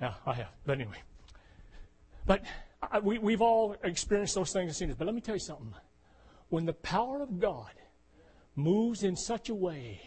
Yeah, 0.00 0.14
I 0.26 0.34
have. 0.34 0.50
But 0.64 0.80
anyway. 0.80 1.02
But 2.26 2.44
I, 2.82 2.98
we, 3.00 3.18
we've 3.18 3.42
all 3.42 3.74
experienced 3.82 4.34
those 4.34 4.52
things 4.52 4.68
and 4.68 4.76
seen 4.76 4.90
it. 4.90 4.98
But 4.98 5.06
let 5.06 5.14
me 5.14 5.20
tell 5.20 5.34
you 5.34 5.40
something. 5.40 5.74
When 6.50 6.66
the 6.66 6.72
power 6.72 7.22
of 7.22 7.40
God 7.40 7.72
moves 8.54 9.02
in 9.02 9.16
such 9.16 9.48
a 9.48 9.54
way, 9.54 10.00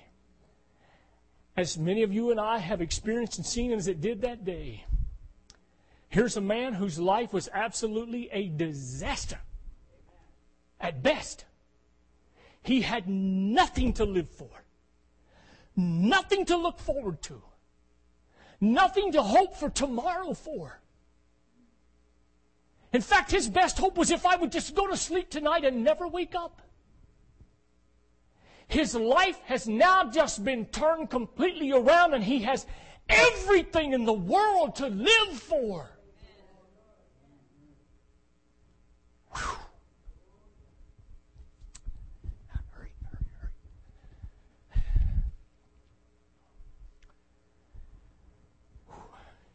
as 1.57 1.77
many 1.77 2.03
of 2.03 2.13
you 2.13 2.31
and 2.31 2.39
I 2.39 2.59
have 2.59 2.81
experienced 2.81 3.37
and 3.37 3.45
seen 3.45 3.71
as 3.71 3.87
it 3.87 3.99
did 3.99 4.21
that 4.21 4.45
day, 4.45 4.85
here's 6.11 6.37
a 6.37 6.41
man 6.41 6.73
whose 6.73 6.99
life 6.99 7.33
was 7.33 7.49
absolutely 7.53 8.29
a 8.31 8.49
disaster 8.49 9.39
at 10.79 11.01
best. 11.01 11.45
He 12.61 12.81
had 12.81 13.07
nothing 13.07 13.93
to 13.93 14.05
live 14.05 14.29
for, 14.29 14.51
nothing 15.75 16.45
to 16.45 16.57
look 16.57 16.79
forward 16.79 17.21
to, 17.23 17.41
nothing 18.59 19.13
to 19.13 19.23
hope 19.23 19.55
for 19.55 19.69
tomorrow 19.69 20.33
for. 20.33 20.79
In 22.93 23.01
fact, 23.01 23.31
his 23.31 23.47
best 23.47 23.79
hope 23.79 23.97
was 23.97 24.11
if 24.11 24.25
I 24.25 24.35
would 24.35 24.51
just 24.51 24.75
go 24.75 24.87
to 24.87 24.97
sleep 24.97 25.29
tonight 25.29 25.63
and 25.63 25.81
never 25.81 26.07
wake 26.09 26.35
up. 26.35 26.61
His 28.67 28.93
life 28.95 29.39
has 29.45 29.65
now 29.65 30.11
just 30.11 30.43
been 30.43 30.65
turned 30.65 31.09
completely 31.09 31.71
around 31.71 32.13
and 32.13 32.23
he 32.23 32.39
has 32.39 32.65
everything 33.07 33.93
in 33.93 34.03
the 34.03 34.13
world 34.13 34.75
to 34.75 34.87
live 34.87 35.39
for. 35.39 35.89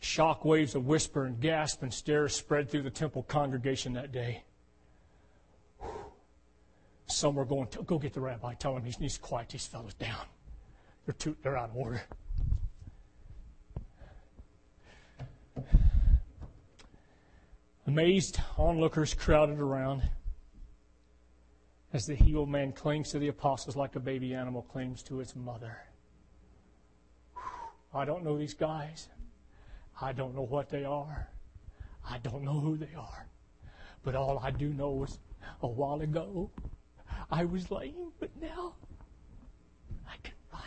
Shock 0.00 0.44
waves 0.46 0.74
of 0.74 0.86
whisper 0.86 1.26
and 1.26 1.38
gasp 1.40 1.82
and 1.82 1.92
stare 1.92 2.28
spread 2.28 2.70
through 2.70 2.82
the 2.82 2.90
temple 2.90 3.24
congregation 3.24 3.92
that 3.94 4.12
day. 4.12 4.44
Some 7.06 7.34
were 7.34 7.44
going, 7.44 7.66
to, 7.68 7.82
go 7.82 7.98
get 7.98 8.14
the 8.14 8.20
rabbi, 8.20 8.54
tell 8.54 8.76
him 8.76 8.84
he 8.84 8.94
needs 8.98 9.16
to 9.16 9.20
quiet 9.20 9.50
these 9.50 9.66
fellows 9.66 9.94
down. 9.94 10.24
They're, 11.04 11.12
too, 11.12 11.36
they're 11.42 11.58
out 11.58 11.70
of 11.70 11.76
order. 11.76 12.02
Amazed 17.96 18.38
onlookers 18.58 19.14
crowded 19.14 19.58
around. 19.58 20.02
as 21.94 22.04
the 22.04 22.14
healed 22.14 22.50
man 22.50 22.70
clings 22.70 23.10
to 23.12 23.18
the 23.18 23.28
apostles 23.28 23.74
like 23.74 23.96
a 23.96 24.00
baby 24.00 24.34
animal 24.34 24.60
clings 24.60 25.02
to 25.04 25.20
its 25.20 25.34
mother. 25.34 25.78
I 27.94 28.04
don't 28.04 28.22
know 28.22 28.36
these 28.36 28.52
guys. 28.52 29.08
I 29.98 30.12
don't 30.12 30.34
know 30.34 30.42
what 30.44 30.68
they 30.68 30.84
are. 30.84 31.30
I 32.06 32.18
don't 32.18 32.42
know 32.42 32.60
who 32.60 32.76
they 32.76 32.94
are. 32.98 33.28
But 34.04 34.14
all 34.14 34.40
I 34.40 34.50
do 34.50 34.68
know 34.68 35.04
is 35.04 35.18
a 35.62 35.66
while 35.66 36.02
ago 36.02 36.50
I 37.30 37.46
was 37.46 37.70
lame, 37.70 38.12
but 38.20 38.28
now 38.38 38.74
I 40.06 40.16
can 40.22 40.34
run. 40.52 40.60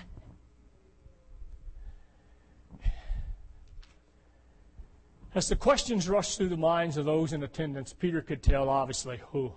As 5.40 5.48
the 5.48 5.56
questions 5.56 6.10
rushed 6.10 6.38
through 6.38 6.50
the 6.50 6.58
minds 6.58 6.98
of 6.98 7.06
those 7.06 7.32
in 7.32 7.44
attendance, 7.44 7.94
Peter 7.94 8.22
could 8.22 8.44
tell, 8.44 8.68
obviously, 8.68 9.22
who. 9.32 9.54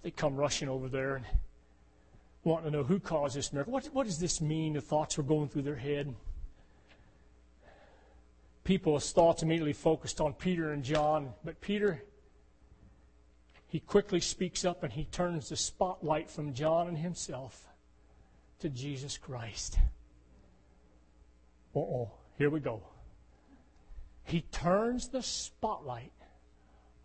They 0.00 0.10
come 0.10 0.36
rushing 0.36 0.70
over 0.70 0.88
there 0.88 1.16
and 1.16 1.26
wanting 2.44 2.72
to 2.72 2.78
know 2.78 2.82
who 2.82 2.98
caused 2.98 3.36
this 3.36 3.52
miracle. 3.52 3.74
What, 3.74 3.84
what 3.92 4.06
does 4.06 4.18
this 4.18 4.40
mean? 4.40 4.72
The 4.72 4.80
thoughts 4.80 5.18
were 5.18 5.22
going 5.22 5.50
through 5.50 5.64
their 5.64 5.76
head. 5.76 6.14
People's 8.64 9.12
thoughts 9.12 9.42
immediately 9.42 9.74
focused 9.74 10.18
on 10.18 10.32
Peter 10.32 10.72
and 10.72 10.82
John, 10.82 11.34
but 11.44 11.60
Peter, 11.60 12.02
he 13.66 13.80
quickly 13.80 14.20
speaks 14.20 14.64
up 14.64 14.82
and 14.82 14.90
he 14.90 15.04
turns 15.04 15.50
the 15.50 15.58
spotlight 15.58 16.30
from 16.30 16.54
John 16.54 16.88
and 16.88 16.96
himself 16.96 17.68
to 18.60 18.70
Jesus 18.70 19.18
Christ. 19.18 19.76
Uh 21.76 21.80
oh, 21.80 22.12
here 22.38 22.48
we 22.48 22.60
go. 22.60 22.82
He 24.24 24.40
turns 24.40 25.08
the 25.08 25.22
spotlight 25.22 26.12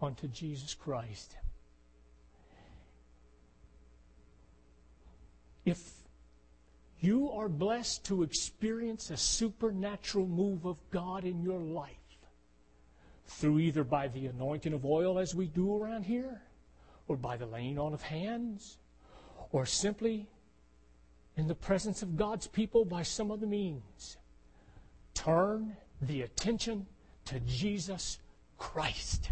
onto 0.01 0.27
Jesus 0.27 0.73
Christ. 0.73 1.35
If 5.65 5.99
you 7.01 7.31
are 7.31 7.49
blessed 7.49 8.05
to 8.05 8.23
experience 8.23 9.09
a 9.09 9.17
supernatural 9.17 10.27
move 10.27 10.65
of 10.65 10.77
God 10.91 11.23
in 11.23 11.41
your 11.41 11.59
life, 11.59 11.95
through 13.25 13.59
either 13.59 13.83
by 13.83 14.07
the 14.07 14.25
anointing 14.25 14.73
of 14.73 14.85
oil 14.85 15.19
as 15.19 15.35
we 15.35 15.47
do 15.47 15.75
around 15.75 16.03
here, 16.03 16.41
or 17.07 17.15
by 17.15 17.37
the 17.37 17.45
laying 17.45 17.77
on 17.77 17.93
of 17.93 18.01
hands, 18.01 18.77
or 19.51 19.65
simply 19.65 20.27
in 21.37 21.47
the 21.47 21.55
presence 21.55 22.01
of 22.01 22.17
God's 22.17 22.47
people 22.47 22.85
by 22.85 23.03
some 23.03 23.31
other 23.31 23.45
means, 23.45 24.17
turn 25.13 25.75
the 26.01 26.23
attention 26.23 26.85
to 27.29 27.39
Jesus 27.41 28.17
Christ. 28.57 29.29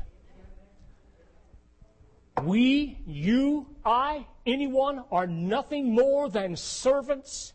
We, 2.43 2.99
you, 3.07 3.75
I, 3.83 4.27
anyone 4.45 5.03
are 5.11 5.25
nothing 5.25 5.95
more 5.95 6.29
than 6.29 6.55
servants 6.55 7.53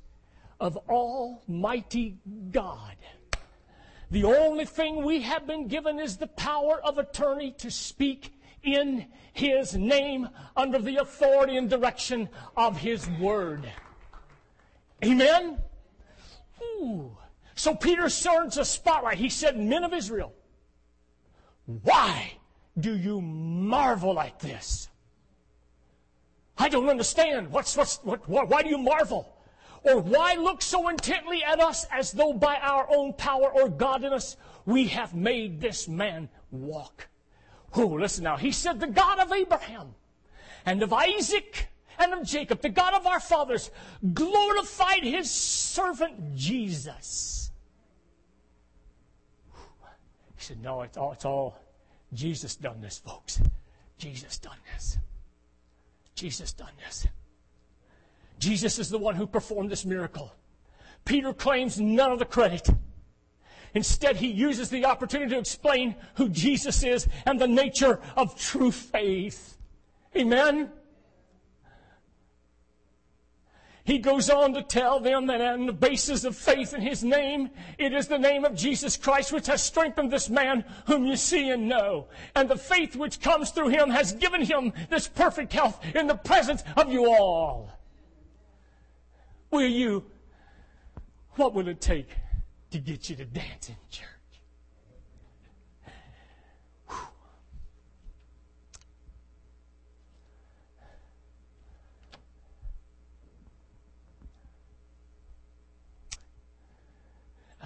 of 0.59 0.77
Almighty 0.89 2.19
God. 2.51 2.97
The 4.11 4.25
only 4.25 4.65
thing 4.65 5.05
we 5.05 5.23
have 5.23 5.47
been 5.47 5.69
given 5.69 6.01
is 6.01 6.17
the 6.17 6.27
power 6.27 6.81
of 6.83 6.99
attorney 6.99 7.53
to 7.59 7.71
speak 7.71 8.35
in 8.65 9.07
His 9.33 9.77
name 9.77 10.29
under 10.57 10.81
the 10.81 10.97
authority 10.97 11.57
and 11.57 11.71
direction 11.71 12.29
of 12.57 12.79
His 12.79 13.09
Word. 13.21 13.71
Amen? 15.05 15.59
Ooh. 16.61 17.17
So 17.55 17.75
Peter 17.75 18.09
turns 18.09 18.57
a 18.59 18.65
spotlight. 18.65 19.19
He 19.19 19.29
said, 19.29 19.59
Men 19.59 19.85
of 19.85 19.93
Israel, 19.93 20.33
why 21.67 22.33
do 22.79 22.97
you 22.97 23.21
marvel 23.21 24.19
at 24.19 24.39
this? 24.41 24.89
I 26.57 26.69
don't 26.69 26.89
understand. 26.89 27.51
What's, 27.51 27.77
what's, 27.77 27.97
what, 28.05 28.29
why 28.29 28.63
do 28.63 28.69
you 28.69 28.79
marvel? 28.79 29.37
Or 29.85 30.01
why 30.01 30.35
look 30.35 30.63
so 30.63 30.89
intently 30.89 31.43
at 31.43 31.61
us 31.61 31.87
as 31.91 32.13
though 32.13 32.33
by 32.33 32.57
our 32.57 32.87
own 32.89 33.15
power 33.15 33.51
or 33.53 33.69
godliness 33.69 34.37
we 34.65 34.87
have 34.89 35.15
made 35.15 35.61
this 35.61 35.89
man 35.89 36.29
walk? 36.51 37.09
Oh, 37.75 37.87
listen 37.87 38.25
now. 38.25 38.37
He 38.37 38.53
said, 38.53 38.79
The 38.79 38.87
God 38.87 39.19
of 39.19 39.33
Abraham 39.33 39.95
and 40.65 40.83
of 40.83 40.93
Isaac 40.93 41.69
and 41.99 42.13
of 42.13 42.25
Jacob, 42.25 42.61
the 42.61 42.69
God 42.69 42.95
of 42.95 43.07
our 43.07 43.21
fathers, 43.21 43.71
glorified 44.15 45.03
his 45.03 45.31
servant 45.31 46.37
Jesus. 46.37 47.42
He 50.43 50.47
said, 50.47 50.61
No, 50.61 50.83
it's 50.83 50.97
all, 50.97 51.13
it's 51.13 51.25
all 51.25 51.57
Jesus 52.13 52.57
done 52.57 52.81
this, 52.81 52.99
folks. 52.99 53.41
Jesus 53.97 54.39
done 54.39 54.57
this. 54.75 54.99
Jesus 56.17 56.53
done 56.53 56.73
this. 56.85 57.07
Jesus 58.41 58.81
is 58.81 58.91
the 58.91 58.99
one 58.99 59.15
who 59.15 59.29
performed 59.29 59.71
this 59.71 59.85
miracle. 59.85 60.35
Peter 61.05 61.33
claims 61.33 61.79
none 61.79 62.11
of 62.11 62.19
the 62.19 62.25
credit. 62.25 62.69
Instead, 63.75 64.17
he 64.17 64.27
uses 64.27 64.69
the 64.69 64.85
opportunity 64.85 65.31
to 65.31 65.39
explain 65.39 65.95
who 66.17 66.29
Jesus 66.29 66.83
is 66.83 67.07
and 67.25 67.41
the 67.41 67.47
nature 67.47 68.01
of 68.17 68.37
true 68.37 68.73
faith. 68.73 69.57
Amen? 70.17 70.73
He 73.85 73.99
goes 73.99 74.31
on 74.31 74.55
to 74.55 74.63
tell 74.63 75.01
them 75.01 75.27
that 75.27 75.41
on 75.41 75.67
the 75.67 75.73
basis 75.73 76.23
of 76.25 76.37
faith 76.37 76.73
in 76.73 76.81
his 76.81 77.03
name, 77.03 77.51
it 77.79 77.93
is 77.93 78.07
the 78.07 78.19
name 78.19 78.45
of 78.45 78.55
Jesus 78.55 78.97
Christ 78.97 79.33
which 79.33 79.49
has 79.49 79.63
strengthened 79.63 80.13
this 80.13 80.31
man 80.31 80.65
whom 80.87 81.05
you 81.05 81.17
see 81.17 81.51
and 81.51 81.69
know. 81.69 82.07
And 82.37 82.49
the 82.49 82.57
faith 82.57 82.95
which 82.95 83.21
comes 83.21 83.51
through 83.51 83.69
him 83.69 83.91
has 83.91 84.13
given 84.13 84.43
him 84.43 84.73
this 84.89 85.09
perfect 85.09 85.53
health 85.53 85.85
in 85.97 86.07
the 86.07 86.15
presence 86.15 86.63
of 86.77 86.93
you 86.93 87.13
all. 87.13 87.71
Will 89.51 89.67
you, 89.67 90.05
what 91.33 91.53
will 91.53 91.67
it 91.67 91.81
take 91.81 92.09
to 92.71 92.79
get 92.79 93.11
you 93.11 93.17
to 93.17 93.25
dance 93.25 93.69
in 93.69 93.77
church? 93.91 94.12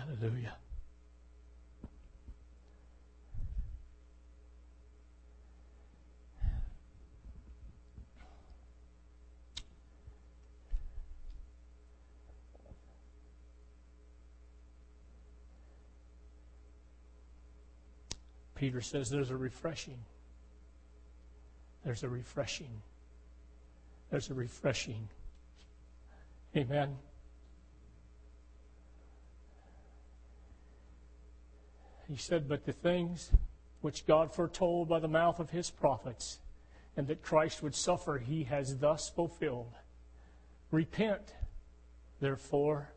Hallelujah. 0.07 0.57
Peter 18.55 18.81
says 18.81 19.11
there's 19.11 19.31
a 19.31 19.37
refreshing. 19.37 19.99
There's 21.85 22.03
a 22.03 22.09
refreshing. 22.09 22.81
There's 24.11 24.31
a 24.31 24.35
refreshing. 24.35 25.09
Amen. 26.57 26.97
He 32.09 32.17
said, 32.17 32.49
But 32.49 32.65
the 32.65 32.73
things 32.73 33.31
which 33.81 34.07
God 34.07 34.33
foretold 34.33 34.89
by 34.89 35.01
the 35.01 35.09
mouth 35.09 35.41
of 35.41 35.51
his 35.51 35.71
prophets, 35.71 36.39
and 36.97 37.07
that 37.09 37.23
Christ 37.23 37.63
would 37.63 37.75
suffer, 37.75 38.19
he 38.19 38.45
has 38.45 38.79
thus 38.79 39.11
fulfilled. 39.11 39.73
Repent, 40.71 41.35
therefore, 42.21 42.91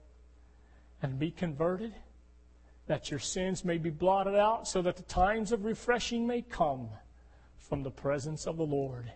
and 1.02 1.20
be 1.20 1.32
converted, 1.32 1.94
that 2.88 3.12
your 3.12 3.20
sins 3.20 3.66
may 3.66 3.78
be 3.78 3.90
blotted 3.90 4.36
out, 4.36 4.68
so 4.68 4.82
that 4.82 4.96
the 4.96 5.04
times 5.04 5.52
of 5.52 5.66
refreshing 5.66 6.26
may 6.26 6.42
come 6.42 6.90
from 7.58 7.84
the 7.84 7.92
presence 7.92 8.48
of 8.48 8.58
the 8.58 8.66
Lord. 8.66 9.12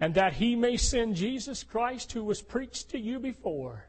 And 0.00 0.14
that 0.14 0.34
he 0.34 0.56
may 0.56 0.76
send 0.76 1.16
Jesus 1.16 1.62
Christ, 1.62 2.12
who 2.12 2.24
was 2.24 2.42
preached 2.42 2.90
to 2.90 2.98
you 2.98 3.18
before, 3.18 3.86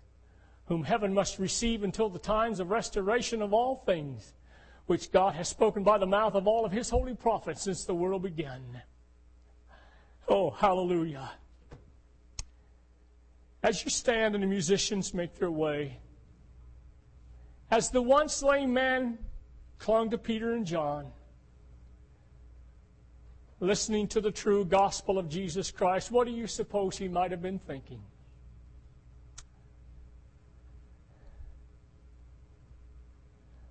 whom 0.67 0.83
heaven 0.83 1.13
must 1.13 1.39
receive 1.39 1.83
until 1.83 2.09
the 2.09 2.19
times 2.19 2.59
of 2.59 2.69
restoration 2.69 3.41
of 3.41 3.53
all 3.53 3.83
things 3.85 4.33
which 4.87 5.11
God 5.11 5.35
has 5.35 5.49
spoken 5.49 5.83
by 5.83 5.97
the 5.97 6.05
mouth 6.05 6.35
of 6.35 6.47
all 6.47 6.65
of 6.65 6.71
his 6.71 6.89
holy 6.89 7.15
prophets 7.15 7.63
since 7.63 7.85
the 7.85 7.95
world 7.95 8.21
began. 8.23 8.81
Oh, 10.27 10.51
hallelujah. 10.51 11.31
As 13.63 13.83
you 13.83 13.89
stand 13.89 14.35
and 14.35 14.43
the 14.43 14.47
musicians 14.47 15.13
make 15.13 15.35
their 15.35 15.51
way, 15.51 15.99
as 17.71 17.89
the 17.89 18.01
once 18.01 18.43
lame 18.43 18.73
man 18.73 19.17
clung 19.79 20.11
to 20.11 20.17
Peter 20.17 20.53
and 20.53 20.65
John, 20.65 21.11
listening 23.59 24.07
to 24.09 24.21
the 24.21 24.31
true 24.31 24.65
gospel 24.65 25.17
of 25.17 25.29
Jesus 25.29 25.71
Christ, 25.71 26.11
what 26.11 26.27
do 26.27 26.33
you 26.33 26.45
suppose 26.45 26.97
he 26.97 27.07
might 27.07 27.31
have 27.31 27.41
been 27.41 27.59
thinking? 27.59 28.01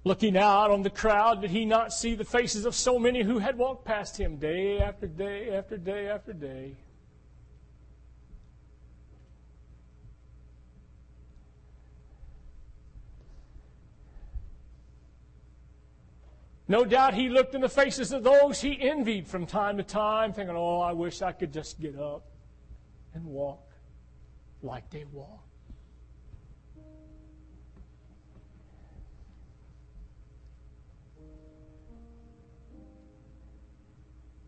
Looking 0.07 0.37
out 0.37 0.71
on 0.71 0.83
the 0.83 0.91
crowd, 0.91 1.41
did 1.41 1.51
he 1.51 1.65
not 1.65 1.91
see 1.91 2.15
the 2.15 2.27
faces 2.27 2.67
of 2.67 2.75
so 2.75 2.99
many 2.99 3.23
who 3.23 3.39
had 3.39 3.57
walked 3.57 3.87
past 3.87 4.21
him 4.21 4.37
day 4.37 4.79
after 4.79 5.07
day 5.07 5.51
after 5.51 5.79
day 5.79 6.09
after 6.09 6.35
day? 6.35 6.77
No 16.69 16.85
doubt 16.85 17.15
he 17.15 17.31
looked 17.31 17.55
in 17.55 17.63
the 17.63 17.69
faces 17.69 18.13
of 18.13 18.25
those 18.25 18.61
he 18.61 18.79
envied 18.81 19.27
from 19.27 19.47
time 19.47 19.79
to 19.79 19.83
time, 19.83 20.33
thinking, 20.33 20.57
oh, 20.57 20.81
I 20.81 20.93
wish 20.93 21.23
I 21.23 21.33
could 21.33 21.53
just 21.53 21.81
get 21.81 21.99
up 21.99 22.25
and 23.15 23.25
walk 23.25 23.71
like 24.63 24.91
they 24.91 25.05
walk. 25.05 25.45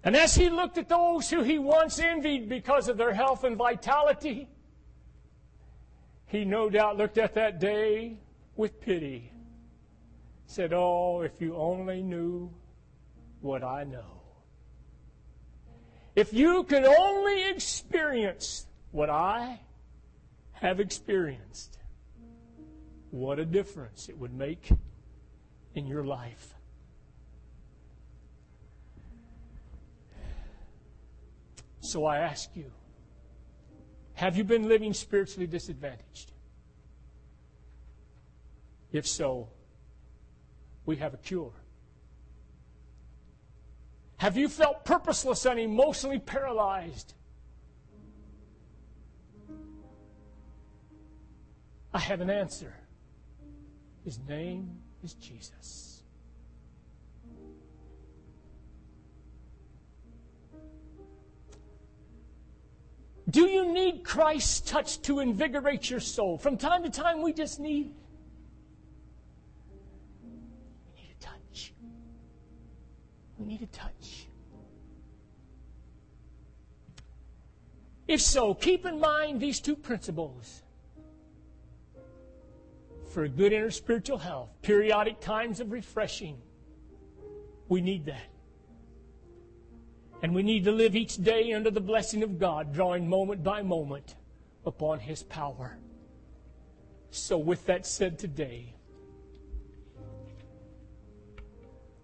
And 0.06 0.14
as 0.14 0.36
he 0.36 0.50
looked 0.50 0.78
at 0.78 0.88
those 0.88 1.28
who 1.28 1.42
he 1.42 1.58
once 1.58 1.98
envied 1.98 2.48
because 2.48 2.88
of 2.88 2.96
their 2.96 3.12
health 3.12 3.42
and 3.42 3.56
vitality, 3.56 4.48
he 6.28 6.44
no 6.44 6.70
doubt 6.70 6.96
looked 6.96 7.18
at 7.18 7.34
that 7.34 7.58
day 7.58 8.20
with 8.54 8.80
pity. 8.80 9.32
Said, 10.46 10.72
Oh, 10.72 11.22
if 11.22 11.40
you 11.40 11.56
only 11.56 12.04
knew 12.04 12.52
what 13.40 13.64
I 13.64 13.82
know. 13.82 14.22
If 16.14 16.32
you 16.32 16.62
could 16.62 16.84
only 16.84 17.48
experience 17.48 18.64
what 18.92 19.10
I 19.10 19.58
have 20.52 20.78
experienced, 20.78 21.78
what 23.10 23.40
a 23.40 23.44
difference 23.44 24.08
it 24.08 24.16
would 24.16 24.32
make 24.32 24.70
in 25.74 25.88
your 25.88 26.04
life. 26.04 26.55
So 31.86 32.04
I 32.04 32.18
ask 32.18 32.50
you, 32.56 32.72
have 34.14 34.36
you 34.36 34.42
been 34.42 34.66
living 34.66 34.92
spiritually 34.92 35.46
disadvantaged? 35.46 36.32
If 38.90 39.06
so, 39.06 39.50
we 40.84 40.96
have 40.96 41.14
a 41.14 41.16
cure. 41.16 41.52
Have 44.16 44.36
you 44.36 44.48
felt 44.48 44.84
purposeless 44.84 45.46
and 45.46 45.60
emotionally 45.60 46.18
paralyzed? 46.18 47.14
I 51.94 52.00
have 52.00 52.20
an 52.20 52.30
answer. 52.30 52.74
His 54.04 54.18
name 54.28 54.80
is 55.04 55.14
Jesus. 55.14 55.95
Do 63.28 63.46
you 63.46 63.72
need 63.72 64.04
Christ's 64.04 64.60
touch 64.60 65.02
to 65.02 65.18
invigorate 65.18 65.90
your 65.90 66.00
soul? 66.00 66.38
From 66.38 66.56
time 66.56 66.84
to 66.84 66.90
time, 66.90 67.22
we 67.22 67.32
just 67.32 67.58
need. 67.58 67.92
We 70.94 71.02
need 71.02 71.10
a 71.10 71.24
touch. 71.24 71.72
We 73.38 73.46
need 73.46 73.62
a 73.62 73.66
touch. 73.66 74.28
If 78.06 78.20
so, 78.20 78.54
keep 78.54 78.86
in 78.86 79.00
mind 79.00 79.40
these 79.40 79.58
two 79.58 79.74
principles. 79.74 80.62
For 83.08 83.26
good 83.26 83.52
inner 83.52 83.72
spiritual 83.72 84.18
health, 84.18 84.50
periodic 84.62 85.20
times 85.20 85.58
of 85.58 85.72
refreshing. 85.72 86.38
We 87.68 87.80
need 87.80 88.04
that. 88.06 88.35
And 90.22 90.34
we 90.34 90.42
need 90.42 90.64
to 90.64 90.72
live 90.72 90.96
each 90.96 91.22
day 91.22 91.52
under 91.52 91.70
the 91.70 91.80
blessing 91.80 92.22
of 92.22 92.38
God, 92.38 92.72
drawing 92.72 93.08
moment 93.08 93.42
by 93.42 93.62
moment 93.62 94.14
upon 94.64 94.98
His 94.98 95.22
power. 95.22 95.78
So, 97.10 97.38
with 97.38 97.64
that 97.66 97.86
said 97.86 98.18
today, 98.18 98.74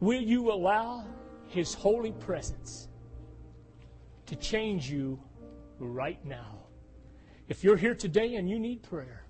will 0.01 0.21
you 0.21 0.53
allow 0.53 1.05
His 1.49 1.75
holy 1.75 2.13
presence 2.13 2.89
to 4.27 4.37
change 4.37 4.91
you 4.91 5.19
right 5.79 6.23
now? 6.25 6.59
If 7.49 7.65
you're 7.65 7.77
here 7.77 7.95
today 7.95 8.37
and 8.37 8.49
you 8.49 8.59
need 8.59 8.83
prayer, 8.83 9.25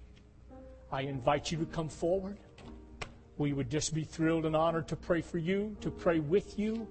I 0.90 1.02
invite 1.02 1.50
you 1.50 1.58
to 1.58 1.66
come 1.66 1.88
forward. 1.88 2.38
We 3.38 3.52
would 3.52 3.70
just 3.70 3.94
be 3.94 4.04
thrilled 4.04 4.44
and 4.44 4.54
honored 4.54 4.88
to 4.88 4.96
pray 4.96 5.22
for 5.22 5.38
you, 5.38 5.76
to 5.80 5.90
pray 5.90 6.20
with 6.20 6.58
you 6.58 6.86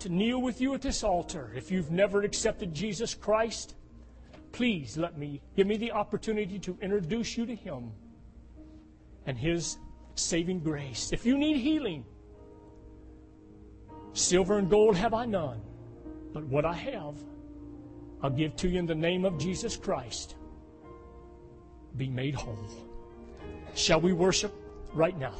to 0.00 0.08
kneel 0.08 0.40
with 0.40 0.60
you 0.60 0.74
at 0.74 0.82
this 0.82 1.02
altar. 1.02 1.52
If 1.54 1.70
you've 1.70 1.90
never 1.90 2.22
accepted 2.22 2.74
Jesus 2.74 3.14
Christ, 3.14 3.74
please 4.52 4.96
let 4.96 5.18
me 5.18 5.40
give 5.56 5.66
me 5.66 5.76
the 5.76 5.92
opportunity 5.92 6.58
to 6.60 6.76
introduce 6.80 7.36
you 7.36 7.46
to 7.46 7.54
Him 7.54 7.92
and 9.26 9.36
His 9.36 9.78
saving 10.14 10.60
grace. 10.60 11.12
If 11.12 11.26
you 11.26 11.38
need 11.38 11.58
healing, 11.58 12.04
silver 14.12 14.58
and 14.58 14.68
gold 14.68 14.96
have 14.96 15.14
I 15.14 15.26
none, 15.26 15.60
but 16.32 16.44
what 16.44 16.64
I 16.64 16.74
have, 16.74 17.16
I'll 18.22 18.30
give 18.30 18.56
to 18.56 18.68
you 18.68 18.78
in 18.78 18.86
the 18.86 18.94
name 18.94 19.24
of 19.24 19.38
Jesus 19.38 19.76
Christ. 19.76 20.36
Be 21.96 22.08
made 22.08 22.34
whole. 22.34 22.58
Shall 23.74 24.00
we 24.00 24.12
worship 24.12 24.52
right 24.92 25.16
now? 25.16 25.34